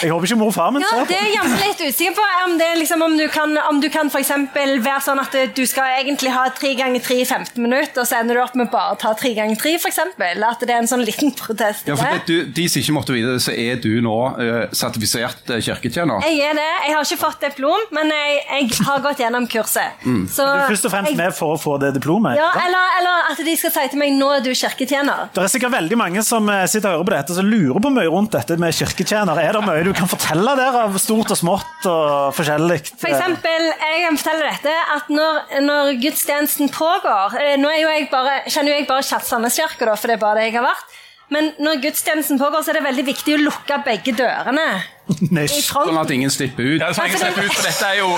[0.00, 2.26] Jeg håper ikke mor og far min Ja, ser det er jeg litt usikker på.
[2.46, 5.34] Om, det er liksom, om du kan, om du kan for eksempel være sånn at
[5.56, 8.56] du skal egentlig ha tre ganger tre i 15 minutter, og så ender du opp
[8.58, 10.44] med bare å ta tre ganger tre, for eksempel.
[10.46, 11.88] At det er en sånn liten protest.
[11.90, 15.52] Ja, for du, De som ikke måtte vite det, så er du nå uh, sertifisert
[15.52, 16.24] eh, kirketjener.
[16.26, 16.70] Jeg er det.
[16.86, 20.00] Jeg har ikke fått diplom, men jeg, jeg har gått gjennom kurset.
[20.32, 22.38] Så Du er først og fremst jeg, med for å få det diplomet.
[22.40, 25.30] ja, eller, eller at de skal si til meg 'nå er du kirketjener'.
[25.34, 27.92] Det er sikkert veldig mange som eh, sitter og hører på dette, som lurer på
[27.94, 29.38] mye rundt dette med kirketjener.
[29.44, 32.78] Er det mye du kan fortelle der av stort og smått og forskjellig?
[33.00, 37.92] For eksempel, jeg kan fortelle dette, at når, når gudstjenesten pågår eh, Nå er jo
[37.92, 40.66] jeg bare, kjenner jo jeg bare Kjell Sandnes-kirka, for det er bare det jeg har
[40.68, 40.98] vært.
[41.30, 44.66] Men når gudstjenesten pågår, så er det veldig viktig å lukke begge dørene.
[45.70, 46.80] Sånn at ingen slipper ut.
[46.82, 48.10] Ja, så jeg slipper ut, for dette er jo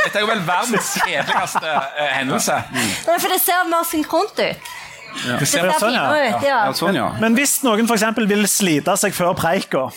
[0.00, 1.72] dette er jo vel verdens kjedeligste
[2.16, 2.54] hendelse.
[2.64, 3.08] hendelse.
[3.08, 4.70] Nei, for det ser mer synkront ut.
[5.14, 6.04] Det Det ser, sånn, ja.
[6.10, 6.60] ut, ja.
[6.66, 7.08] Ja, sånn, ja.
[7.20, 9.88] Men hvis noen eksempel vil slite seg før preika,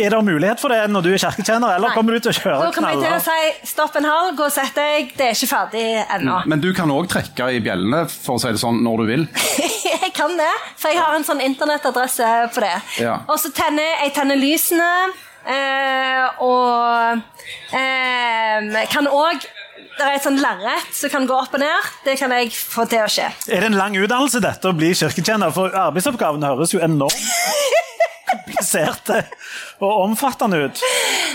[0.00, 1.96] er det mulighet for det når du er kirketjener, eller Nei.
[1.98, 3.50] kommer du til å Da kjøre kommer jeg til å knaller?
[3.60, 5.82] si stopp en halv, gå og sett deg, det er ikke ferdig
[6.16, 6.38] ennå.
[6.48, 9.26] Men du kan òg trekke i bjellene, for å si det sånn, når du vil.
[9.92, 10.48] jeg kan det,
[10.80, 12.72] for jeg har en sånn internettadresse på det.
[13.04, 13.18] Ja.
[13.28, 14.88] Og så tenner jeg tenner lysene,
[15.44, 17.20] eh, og
[17.76, 19.44] eh, kan òg
[19.96, 21.86] Det er et sånn lerret som kan gå opp og ned.
[22.04, 23.30] Det kan jeg få til å skje.
[23.48, 25.54] Er det en lang utdannelse dette å bli kirketjener?
[25.56, 27.16] For arbeidsoppgavene høres jo enormt
[28.26, 29.22] kompliserte
[29.80, 30.82] og omfattende ut.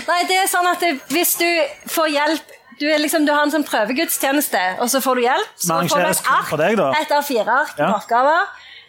[0.08, 1.48] Nei, det er sånn at det, hvis du
[1.90, 5.50] får hjelp du, er liksom, du har en sånn prøvegudstjeneste, og så får du hjelp.
[5.60, 6.88] Så får du et ark, for deg, da?
[6.98, 7.90] et A4-ark med Ja.
[7.98, 8.48] oppgaver,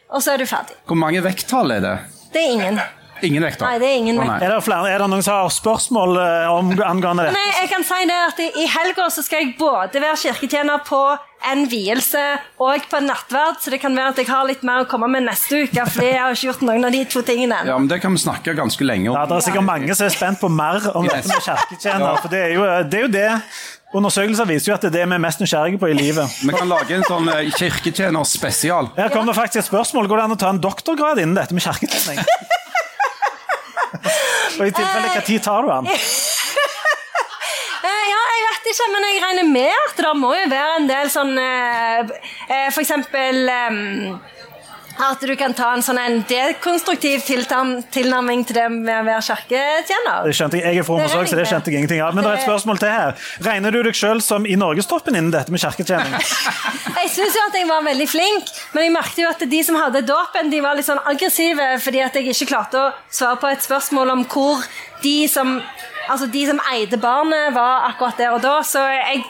[0.09, 0.78] og så er du ferdig.
[0.89, 1.91] Hvor mange vekttall er det?
[2.34, 2.80] Det er ingen.
[3.22, 3.66] Ingen vekter.
[3.66, 4.45] Nei, det er ingen vekter.
[4.45, 7.36] Er det, flere, er det noen som har spørsmål eh, om, angående det?
[7.36, 11.03] Nei, jeg kan si det at I helga så skal jeg både være kirketjener på
[11.51, 12.24] en vielse
[12.64, 15.09] og på en nattverd, så det kan være at jeg har litt mer å komme
[15.11, 17.89] med neste uke, fordi jeg har ikke gjort noen av de to tingene Ja, men
[17.91, 19.18] Det kan vi snakke ganske lenge om.
[19.20, 22.20] Ja, det er sikkert mange som er spent på mer om dette med kirketjener.
[22.24, 22.99] For det er jo det.
[22.99, 23.30] Er jo det.
[23.93, 26.39] Undersøkelser viser jo at det er det vi er mest nysgjerrige på i livet.
[26.41, 28.89] Vi kan lage en sånn eh, kirketjener spesial.
[28.97, 30.09] Her kommer det faktisk et spørsmål.
[30.09, 32.24] Går det an å ta en doktorgrad innen dette med kirketjening?
[34.59, 35.91] Og i tilfelle, hva tid tar du den?
[37.83, 40.85] Eh, Ja, jeg vet ikke, men jeg regner med at det må jo være en
[40.87, 42.13] del sånn eh,
[42.47, 43.81] eh, For eksempel eh,
[45.01, 50.27] at du kan ta en sånn en dekonstruktiv tilnærming til det med å være kirketjener.
[50.27, 52.13] Det skjønte jeg, jeg er fra òg, så det skjønte jeg ingenting av.
[52.13, 53.25] Men det er et spørsmål til her.
[53.47, 56.13] Regner du deg sjøl som i norgestoppen innen dette med kirketjening?
[57.03, 59.75] Jeg syns jo at jeg var veldig flink, men jeg merket jo at de som
[59.75, 63.49] hadde dåpen, de var litt sånn aggressive fordi at jeg ikke klarte å svare på
[63.51, 64.63] et spørsmål om hvor
[65.03, 65.57] de som,
[66.07, 68.55] altså de som eide barnet, var akkurat der og da.
[68.65, 69.25] Så jeg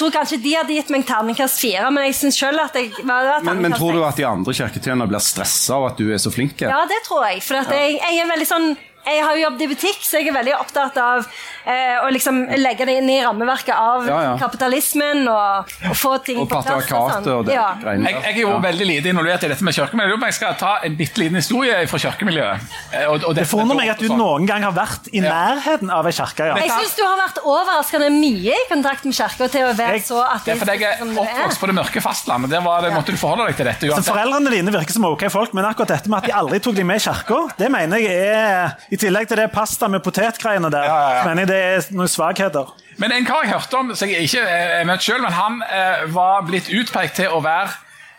[0.00, 3.44] tror kanskje de hadde gitt meg terningkast fire, men jeg syns sjøl at jeg var,
[3.46, 6.32] Men, men tror du at de andre kirketjenerne blir stressa av at du er så
[6.32, 6.60] flink?
[6.64, 7.42] Ja, det tror jeg.
[7.44, 8.70] For jeg, jeg er veldig sånn
[9.06, 11.26] jeg har jo jobbet i butikk, så jeg er veldig opptatt av
[11.66, 14.34] eh, å liksom legge det inn i rammeverket av Ja, ja.
[14.38, 16.66] kapitalismen og, og få ting Og på plass.
[16.86, 17.74] patriarkatet og det Ja.
[17.80, 18.28] greiene Jeg, der.
[18.28, 20.20] jeg er jo veldig lite involvert i dette med kirkemiljøet.
[20.20, 22.60] men Jeg skal ta en bitte liten historie fra kirkemiljøet.
[22.92, 24.18] Eh, Og, og Det forundrer meg at du sånn.
[24.18, 26.46] noen gang har vært i nærheten av ei kirke.
[26.46, 26.54] Ja.
[26.56, 30.06] Jeg syns du har vært overraskende mye i kontakt med kirka til å være Jeg-
[30.06, 32.50] så Ja, for jeg er oppvokst på det mørke fastlandet.
[32.50, 34.12] Der var det, måtte du forholde deg til dette Så.
[34.12, 36.84] Foreldrene dine virker som ok folk, men akkurat dette med at de aldri tok deg
[36.86, 40.84] med i kirka, det mener jeg er I tillegg til det pasta med potetgreiene der,
[40.88, 41.24] Ja, ja, ja.
[41.28, 42.72] mener jeg det er noen svakheter.
[42.98, 46.02] Men en kar jeg hørte om, som jeg ikke er møtt selv, men han eh,
[46.12, 47.70] var blitt utpekt til å være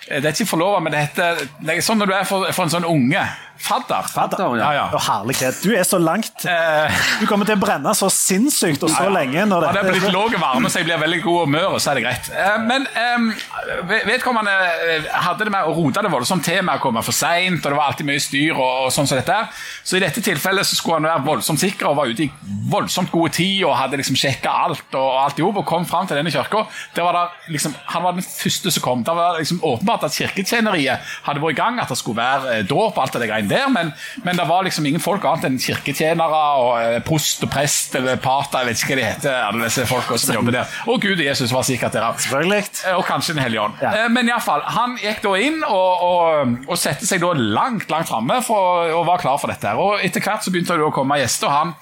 [0.08, 2.48] eh, det er ikke forlova, men det heter det er sånn når du er for,
[2.56, 3.26] for en sånn unge.
[3.62, 4.08] Fadder.
[4.10, 4.72] Fadder, ja.
[4.74, 5.00] ja, ja.
[5.06, 5.60] Herlighet.
[5.64, 6.46] Du er så langt.
[6.46, 9.46] Eh, Du kommer til å brenne så sinnssykt og så lenge.
[9.46, 12.00] når Han er dette blitt lav varme, så jeg blir veldig god humør, så er
[12.00, 12.32] det greit.
[12.34, 12.88] Eh, Men
[13.18, 13.30] um,
[14.08, 14.56] vedkommende
[14.96, 17.70] eh, hadde det med å rote det voldsomt til med å komme for seint, og
[17.70, 19.38] det var alltid mye styr og, og sånn som dette.
[19.84, 22.32] Så i dette tilfellet så skulle han være voldsomt sikker og var ute i
[22.72, 26.10] voldsomt god tid og hadde liksom sjekka alt og alt i hop og kom fram
[26.10, 26.66] til denne kirka.
[26.96, 27.06] Det
[27.52, 29.06] liksom, han var den første som kom.
[29.06, 32.96] Det var liksom åpenbart at kirketjeneriet hadde vært i gang, at det skulle være dåp
[32.98, 33.92] og alt det greiene der, men,
[34.26, 38.18] men det var liksom ingen folk annet enn kirketjenere og eh, prost og prest eller
[38.24, 40.76] pater, jeg vet ikke hva de heter, alle disse folka som jobber der.
[40.88, 42.08] Og Gud og Jesus var sikkert der.
[42.08, 43.78] Eh, Og kanskje Den hellige ånd.
[43.82, 43.94] Ja.
[44.06, 48.10] Eh, Men iallfall, han gikk da inn og, og, og satte seg da langt langt
[48.10, 49.68] framme og var klar for dette.
[49.68, 49.80] her.
[49.80, 51.48] Og Etter hvert så begynte det å komme gjester.
[51.48, 51.74] og han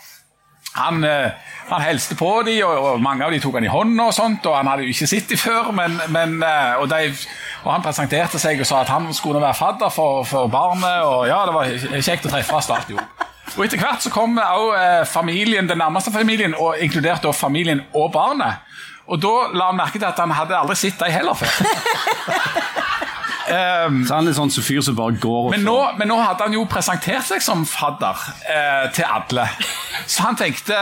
[0.74, 1.32] han, eh,
[1.70, 4.58] han helste på dem, og, mange av dem tok han i hånda, og sånt, og
[4.58, 5.72] han hadde jo ikke sett dem før.
[5.76, 7.14] Men, men, eh, og, de,
[7.64, 11.02] og han presenterte seg og sa at han skulle være fadder for, for barnet.
[11.08, 12.72] Og ja, det var kjekt å treffes.
[12.76, 13.02] alt jo.
[13.58, 18.12] Og Etter hvert så kom også familien, den nærmeste familien, og inkludert da familien og
[18.14, 18.66] barnet.
[19.10, 21.50] Og da la han merke til at han hadde aldri sett dem heller før.
[23.50, 26.46] Så han er sånn så fyr som bare går og Men nå, men nå hadde
[26.48, 29.48] han jo presentert seg som fadder eh, til alle.
[30.06, 30.76] Så han tenkte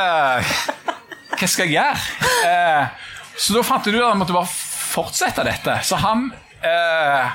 [1.38, 2.34] Hva skal jeg gjøre?
[2.48, 3.08] Eh,
[3.38, 5.80] så da fant jeg ut at han måtte bare fortsette dette.
[5.88, 7.26] Så han Uh,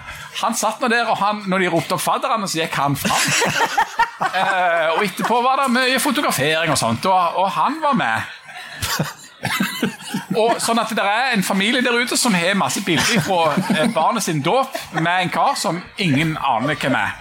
[0.43, 3.22] han satt nå der, og han, når de ropte opp fadderne, så gikk han fram.
[4.18, 9.12] Uh, og etterpå var det mye fotografering og sånt, og, og han var med.
[10.36, 13.88] Og sånn at Det er en familie der ute som har masse bilder fra eh,
[13.95, 17.14] barnet sin dåp med en kar som ingen aner hvem er.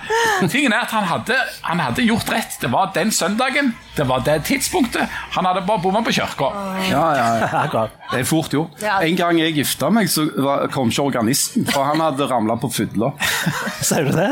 [0.52, 2.58] Tingen er at han hadde, han hadde gjort rett.
[2.62, 5.08] Det var den søndagen, det var det tidspunktet.
[5.36, 6.52] Han hadde bare bomma på kirka.
[6.92, 7.88] Ja, ja, ja.
[8.12, 8.82] Det er fort gjort.
[8.84, 10.26] En gang jeg gifta meg, så
[10.74, 13.14] kom ikke organisten, for han hadde ramla på fudla.
[13.88, 14.32] Sier du det?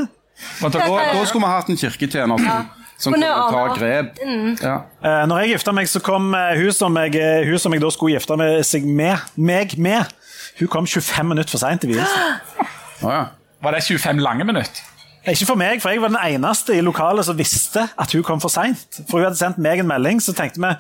[0.62, 2.68] Da- Da, skulle vi hatt en kirketjener som,
[3.00, 4.20] som Kunne ta grep.
[4.60, 4.76] Ja.
[5.04, 7.84] Eh, når jeg gifta meg, så kom eh, hun som jeg, eh, hun som jeg
[7.84, 10.12] da skulle gifte meg, seg med, meg med,
[10.60, 12.40] hun kom 25 minutter for seint til vielsen.
[13.00, 13.30] Ja.
[13.64, 14.82] Var det 25 lange minutter?
[15.24, 18.42] Ikke for meg, for jeg var den eneste i lokalet som visste at hun kom
[18.44, 19.00] for seint.
[19.08, 20.74] For hun hadde sendt meg en melding, så tenkte vi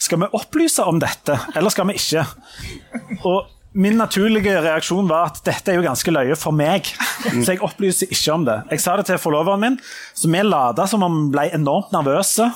[0.00, 2.24] skal vi opplyse om dette, eller skal vi ikke?
[3.28, 3.44] Og
[3.76, 6.88] min naturlige reaksjon var at dette er jo ganske løye for meg,
[7.44, 8.56] så jeg opplyser ikke om det.
[8.72, 9.76] Jeg sa det til forloveren min,
[10.16, 12.48] så vi lada som om vi ble enormt nervøse.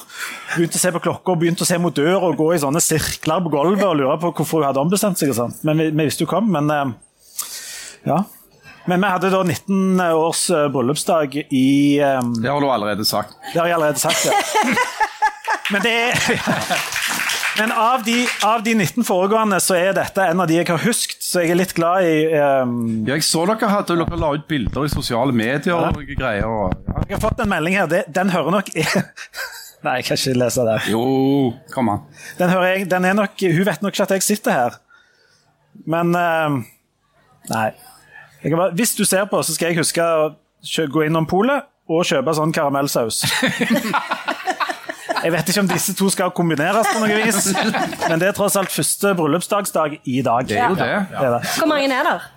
[0.54, 3.44] Begynte å se på klokka, begynte å se mot døra og gå i sånne sirkler
[3.44, 5.34] på gulvet og lure på hvorfor hun hadde ombestemt seg.
[5.34, 5.60] og sånt.
[5.68, 6.94] Men vi, vi visste jo kom, men eh,
[8.08, 8.22] ja.
[8.88, 11.68] Men vi hadde da 19 års eh, bryllupsdag i
[12.00, 13.36] um, Det har du allerede sagt.
[13.52, 14.32] det har jeg allerede sagt, ja.
[15.70, 17.19] Men det er
[17.58, 20.82] Men av de, av de 19 foregående så er dette en av de jeg har
[20.84, 22.74] husket, så jeg er litt glad i um...
[23.08, 26.46] Ja, jeg så dere hadde dere la ut bilder i sosiale medier og greier.
[26.46, 27.02] Og, ja.
[27.08, 27.90] Jeg har fått en melding her.
[28.08, 28.70] Den hører nok
[29.80, 30.76] Nei, jeg kan ikke lese det.
[30.92, 31.02] Jo,
[31.72, 32.02] kom an.
[32.36, 34.80] Den hører jeg, den er nok, hun vet nok ikke at jeg sitter her.
[35.88, 36.60] Men um...
[37.50, 37.70] Nei.
[38.44, 40.30] Bare, hvis du ser på, så skal jeg huske å
[40.92, 43.24] gå innom polet og kjøpe sånn karamellsaus.
[45.24, 47.50] Jeg vet ikke om disse to skal kombineres på noe vis,
[48.08, 50.46] men det er tross alt første bryllupsdagsdag i dag.
[50.48, 50.90] Det er jo det.
[51.10, 51.42] Det er det.
[51.58, 52.28] Hvor mange er der?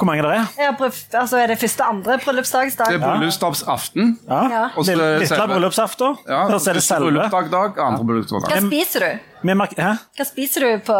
[0.00, 0.44] Hvor mange det er?
[0.56, 0.68] Ja,
[1.20, 2.86] altså, er det første andre bryllupsdagsdag?
[2.88, 4.14] Det er bryllupsdagsaften.
[4.30, 4.38] Ja.
[4.48, 4.62] Ja.
[4.86, 5.08] Lille,
[5.50, 6.16] bryllupsaften.
[6.28, 7.10] Ja, og så er det selve.
[7.28, 8.46] bryllupsdag, andre bryllupsdag.
[8.48, 9.10] Hva spiser du?
[9.50, 9.90] Hæ?
[10.16, 10.96] Hva spiser du på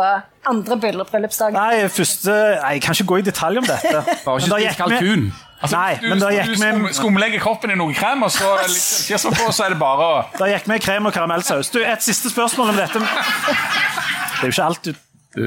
[0.53, 1.53] andre bryllup- bryllupsdag?
[1.57, 4.05] Nei, første Nei, jeg kan ikke gå i detalj om dette.
[4.27, 5.31] Bare ikke spis kalkun.
[5.61, 9.27] Altså, Nei, du, men da du skum, skumlegger kroppen i noe krem, og så litt
[9.37, 11.69] på, så er det bare å Da gikk vi krem og karamellsaus.
[11.75, 13.03] Du, Et siste spørsmål om dette.
[13.05, 14.95] Det er jo ikke alt du
[15.37, 15.45] du?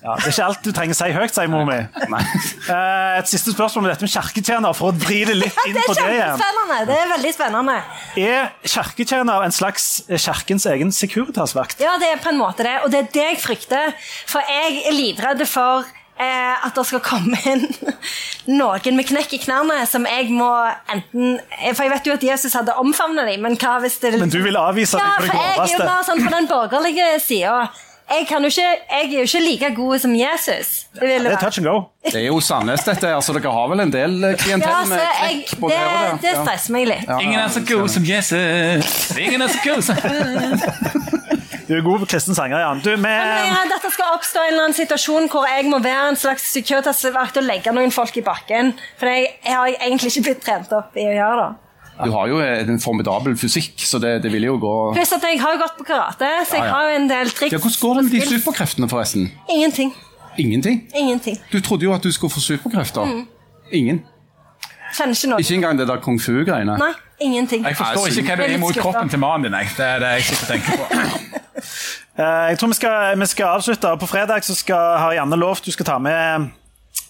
[0.00, 1.76] ja, det er ikke alt du trenger å si høyt, sier mor mi.
[1.76, 5.84] Eh, Et siste spørsmål om dette med kirketjener, for å vri det litt inn Det
[5.86, 6.40] på det igjen.
[6.88, 7.76] Det er veldig spennende.
[8.24, 11.84] Er kirketjener en slags kirkens egen Securitas-vakt?
[11.84, 13.92] Ja, det er på en måte det, og det er det jeg frykter.
[14.24, 15.84] For jeg er livredd for
[16.20, 17.66] eh, at det skal komme inn
[18.50, 20.48] noen med knekk i knærne som jeg må
[20.92, 21.38] enten
[21.74, 24.40] For jeg vet jo at Jesus hadde omfavnet dem, men hva hvis det Men du
[24.44, 27.14] vil avvise Ja, dem på det for jeg er jo mer sånn på den borgerlige
[27.24, 27.60] sida.
[28.10, 30.70] Jeg, kan jo ikke, jeg er jo ikke like god som Jesus.
[30.98, 31.76] Det ja, Det er touch and go.
[32.02, 35.04] Det er jo Sandnes, dette altså dere har vel en del eh, klientell Ja, med
[35.20, 37.14] knekk på det, der det stresser meg litt.
[37.20, 38.90] Ingen er så god som Jesus.
[39.14, 41.16] Ingen er så god som
[41.70, 42.80] Du er god på kristen sanger, Jan.
[42.82, 46.08] Du, Men jeg med, Dette skal oppstå en eller annen situasjon hvor jeg må være
[46.10, 48.72] en slags Securitas-vakt og legge noen folk i bakken.
[48.98, 51.50] For jeg, jeg har egentlig ikke blitt trent opp i å gjøre det.
[52.00, 55.38] Du har jo en formidabel fysikk, så det, det vil jo gå Pluss at jeg
[55.42, 56.72] har jo gått på karate, så jeg Ja, ja.
[56.74, 57.52] har jo en del triks.
[57.52, 59.26] ja, Hvordan går det med de superkreftene, forresten?
[59.52, 59.92] Ingenting.
[60.38, 60.78] Ingenting?
[60.96, 61.36] Ingenting.
[61.52, 63.04] Du trodde jo at du skulle få superkrefter.
[63.04, 63.26] Mm.
[63.70, 64.00] Ingen?
[64.96, 65.38] Kjenner ikke noe.
[65.44, 66.78] Ikke engang det der kung fu-greiene?
[66.80, 67.62] Nei, ingenting.
[67.68, 69.58] Jeg forstår ikke hva du er imot kroppen til mannen din.
[69.60, 69.70] jeg.
[69.76, 71.29] Det er det jeg sitter og tenker på.
[72.18, 73.92] Eh, jeg tror vi skal, vi skal avslutte.
[74.00, 76.50] På fredag så skal, har Janne lovt du skal ta med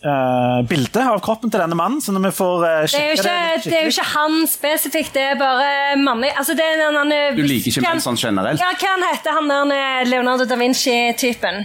[0.05, 2.01] uh, bilde av kroppen til denne mannen.
[2.03, 4.39] Så når vi får uh, Det er, jo ikke, det det er jo ikke han
[4.51, 8.21] spesifikt, det er bare mannlig altså det er den, han, Du liker ikke menn sånn
[8.21, 8.63] generelt?
[8.63, 11.65] Ja, hva han heter han der eh, Leonardo da Vinci-typen?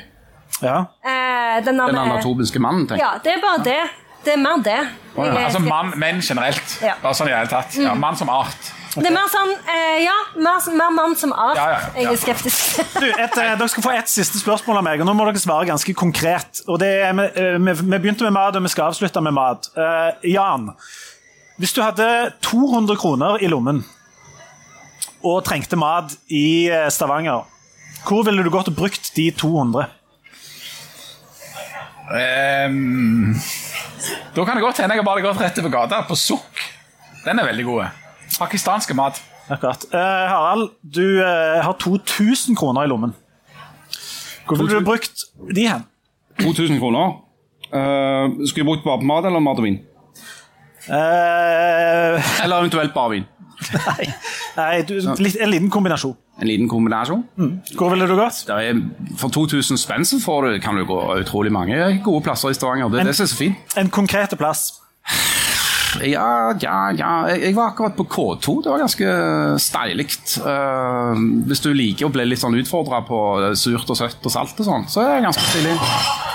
[0.63, 0.79] ja.
[1.03, 3.07] Uh, den, Den anatomiske mannen, tenker jeg.
[3.07, 3.81] Ja, det er bare det.
[4.25, 4.79] Det er mer det.
[5.13, 5.45] Oh, ja.
[5.45, 6.77] Altså mann, menn generelt.
[6.81, 6.95] Ja.
[7.03, 7.75] Bare sånn i det hele tatt.
[7.77, 8.71] Ja, mann som art.
[8.95, 11.57] Det er mer sånn eh, Ja, mer, mer mann som art.
[11.59, 12.03] Ja, ja, ja.
[12.05, 12.83] Jeg er skeptisk.
[13.01, 15.41] Du, et, eh, dere skal få ett siste spørsmål av meg, og nå må dere
[15.41, 16.61] svare ganske konkret.
[16.69, 19.35] Og det er, vi, eh, vi, vi begynte med mat, og vi skal avslutte med
[19.35, 19.67] mat.
[19.75, 20.69] Uh, Jan,
[21.59, 22.07] hvis du hadde
[22.43, 23.83] 200 kroner i lommen
[25.25, 27.45] og trengte mat i eh, Stavanger,
[28.05, 29.87] hvor ville du gått og brukt de 200?
[32.05, 33.33] Um,
[34.35, 36.65] da kan det godt hende jeg bare har gått rett over gata på sukk.
[37.25, 38.04] Den er veldig god.
[38.39, 39.21] Pakistanske mat.
[39.49, 39.85] Akkurat.
[39.93, 43.13] Eh, Harald, du eh, har 2000 kroner i lommen.
[44.47, 45.25] Hvor ville du brukt
[45.55, 45.85] de hen?
[46.41, 47.21] 2000 kroner.
[47.65, 49.79] Uh, skulle jeg brukt bare på mat eller mat og vin?
[50.85, 53.23] Eh, Eller eventuelt bare vin.
[53.73, 54.05] nei,
[54.57, 56.13] nei du, litt, en liten kombinasjon.
[56.41, 57.23] En liten kombinasjon.
[57.79, 58.43] Hvor ville du gått?
[58.47, 58.81] Der er,
[59.17, 62.91] for 2000 spenn så får du, kan du gå utrolig mange gode plasser i Stavanger.
[62.93, 63.77] Det er det som er så fint.
[63.79, 64.67] En konkrete plass.
[66.03, 67.11] Ja, ja, ja.
[67.31, 68.63] Jeg, var akkurat på K2.
[68.63, 69.11] Det var ganske
[69.61, 70.07] steilig.
[70.43, 71.15] Uh,
[71.47, 73.19] hvis du liker å bli litt sånn utfordra på
[73.59, 75.75] surt og søtt og salt og sånn, så er det ganske stilig.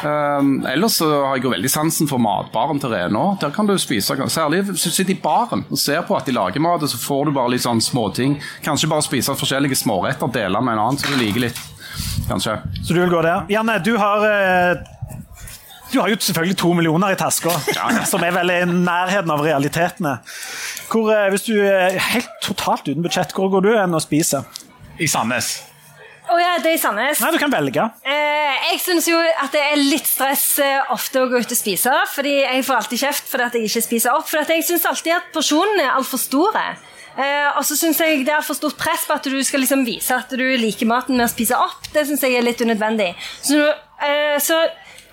[0.00, 3.26] Uh, ellers så har jeg jo veldig sansen for matbaren til Renå.
[3.42, 6.34] Der kan du spise Særlig hvis du sitter i baren og ser på at de
[6.34, 8.38] lager mat, og så får du bare litt sånn småting.
[8.64, 11.60] Kanskje bare spise forskjellige småretter, dele med en annen som du liker litt.
[12.28, 12.56] Kanskje.
[12.86, 13.46] Så du vil gå der.
[13.50, 14.82] Janne, du har eh,
[15.90, 17.50] Du har jo selvfølgelig to millioner i taska,
[18.06, 20.18] som er vel i nærheten av realitetene.
[20.90, 24.46] Hvor, eh, hvis du er helt totalt uten budsjett, hvor går du hen og spiser?
[25.00, 25.50] I Sandnes.
[26.30, 27.22] Å ja, det er i Sandnes.
[27.24, 27.88] Nei, du kan velge.
[28.06, 31.58] Eh, jeg syns jo at det er litt stress eh, ofte å gå ut og
[31.58, 31.94] spise.
[32.14, 34.28] Fordi jeg får alltid kjeft fordi at jeg ikke spiser opp.
[34.30, 36.64] For jeg syns alltid at porsjonene er altfor store.
[37.18, 39.82] Eh, og så syns jeg det er for stort press på at du skal liksom
[39.88, 41.90] vise at du liker maten med å spise opp.
[41.90, 43.10] Det syns jeg er litt unødvendig.
[43.42, 43.58] Så,
[44.06, 44.60] eh, så,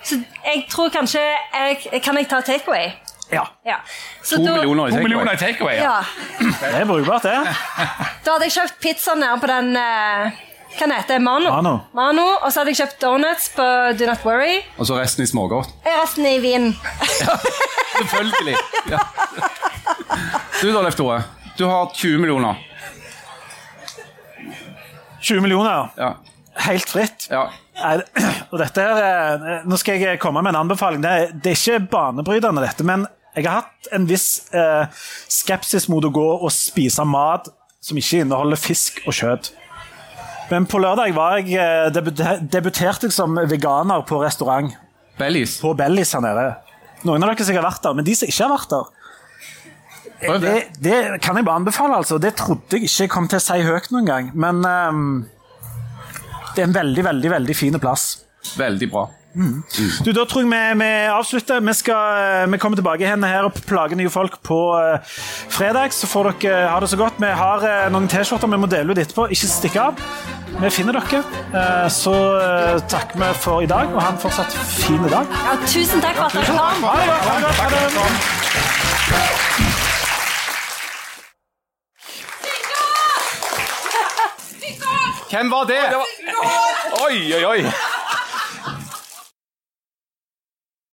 [0.08, 2.92] så jeg tror kanskje jeg, Kan jeg ta takeaway?
[3.32, 3.76] Ja, Ja.
[4.24, 5.04] Så To da- millioner i To takeaway.
[5.04, 5.76] millioner i takeaway.
[5.76, 5.82] Ja.
[6.40, 6.48] Ja.
[6.72, 7.32] det er brukbart, det.
[8.26, 10.32] Da hadde jeg kjøpt pizza nede på den eh,
[10.78, 11.50] Hva heter Mano.
[11.50, 11.72] Mano.
[11.98, 12.26] Mano.
[12.46, 13.66] Og så hadde jeg kjøpt donuts på
[14.00, 14.60] Do Not Worry.
[14.78, 15.72] Og så resten i smågodt.
[15.86, 16.68] Resten i vin.
[17.98, 18.56] Selvfølgelig.
[18.92, 19.00] Ja.
[20.62, 21.24] Du da, Leif Tore.
[21.58, 22.56] Du har 20 millioner.
[25.22, 26.12] 20 millioner, Ja.
[26.66, 27.28] Helt fritt.
[27.32, 27.48] ja.
[27.78, 28.02] Er,
[28.52, 29.00] og dette er,
[29.38, 31.04] eh, nå skal jeg komme med en anbefaling.
[31.04, 33.06] Det er, det er ikke banebrytende, dette, men
[33.38, 34.90] jeg har hatt en viss eh,
[35.30, 37.52] skepsis mot å gå og spise mat
[37.84, 39.52] som ikke inneholder fisk og kjøtt.
[40.50, 44.74] Men på lørdag var jeg, eh, debuterte jeg som veganer på restaurant
[45.20, 45.60] Bellis.
[45.62, 46.50] på Bellis her nede.
[47.06, 48.94] Noen av dere som har vært der, men de som ikke har vært der
[50.18, 52.18] det, det kan jeg bare anbefale, altså.
[52.18, 54.32] Det trodde jeg ikke jeg kom til å si høyt noen gang.
[54.34, 55.12] Men ehm,
[56.58, 58.10] det er en veldig, veldig veldig fin plass.
[58.58, 59.08] Veldig bra.
[59.38, 61.60] Du, Da tror jeg vi, vi avslutter.
[61.62, 65.12] Vi, skal, vi kommer tilbake igjen her og plager nye folk på eh,
[65.54, 65.94] fredag.
[65.94, 67.22] Så får dere ha det så godt.
[67.22, 69.28] Vi har eh, noen T-skjorter vi må dele ut etterpå.
[69.36, 70.02] Ikke stikk av.
[70.58, 71.22] Vi finner dere.
[71.54, 75.30] Eh, så eh, takker vi for i dag, og ha en fortsatt fin dag.
[75.30, 76.88] Ja, tusen takk for at dere kom.
[76.90, 77.28] Ha det godt.
[77.30, 78.24] Ha det godt.
[79.12, 79.37] Ha det.
[85.30, 85.80] Hvem var det?
[87.06, 87.66] Oi, oi, oi.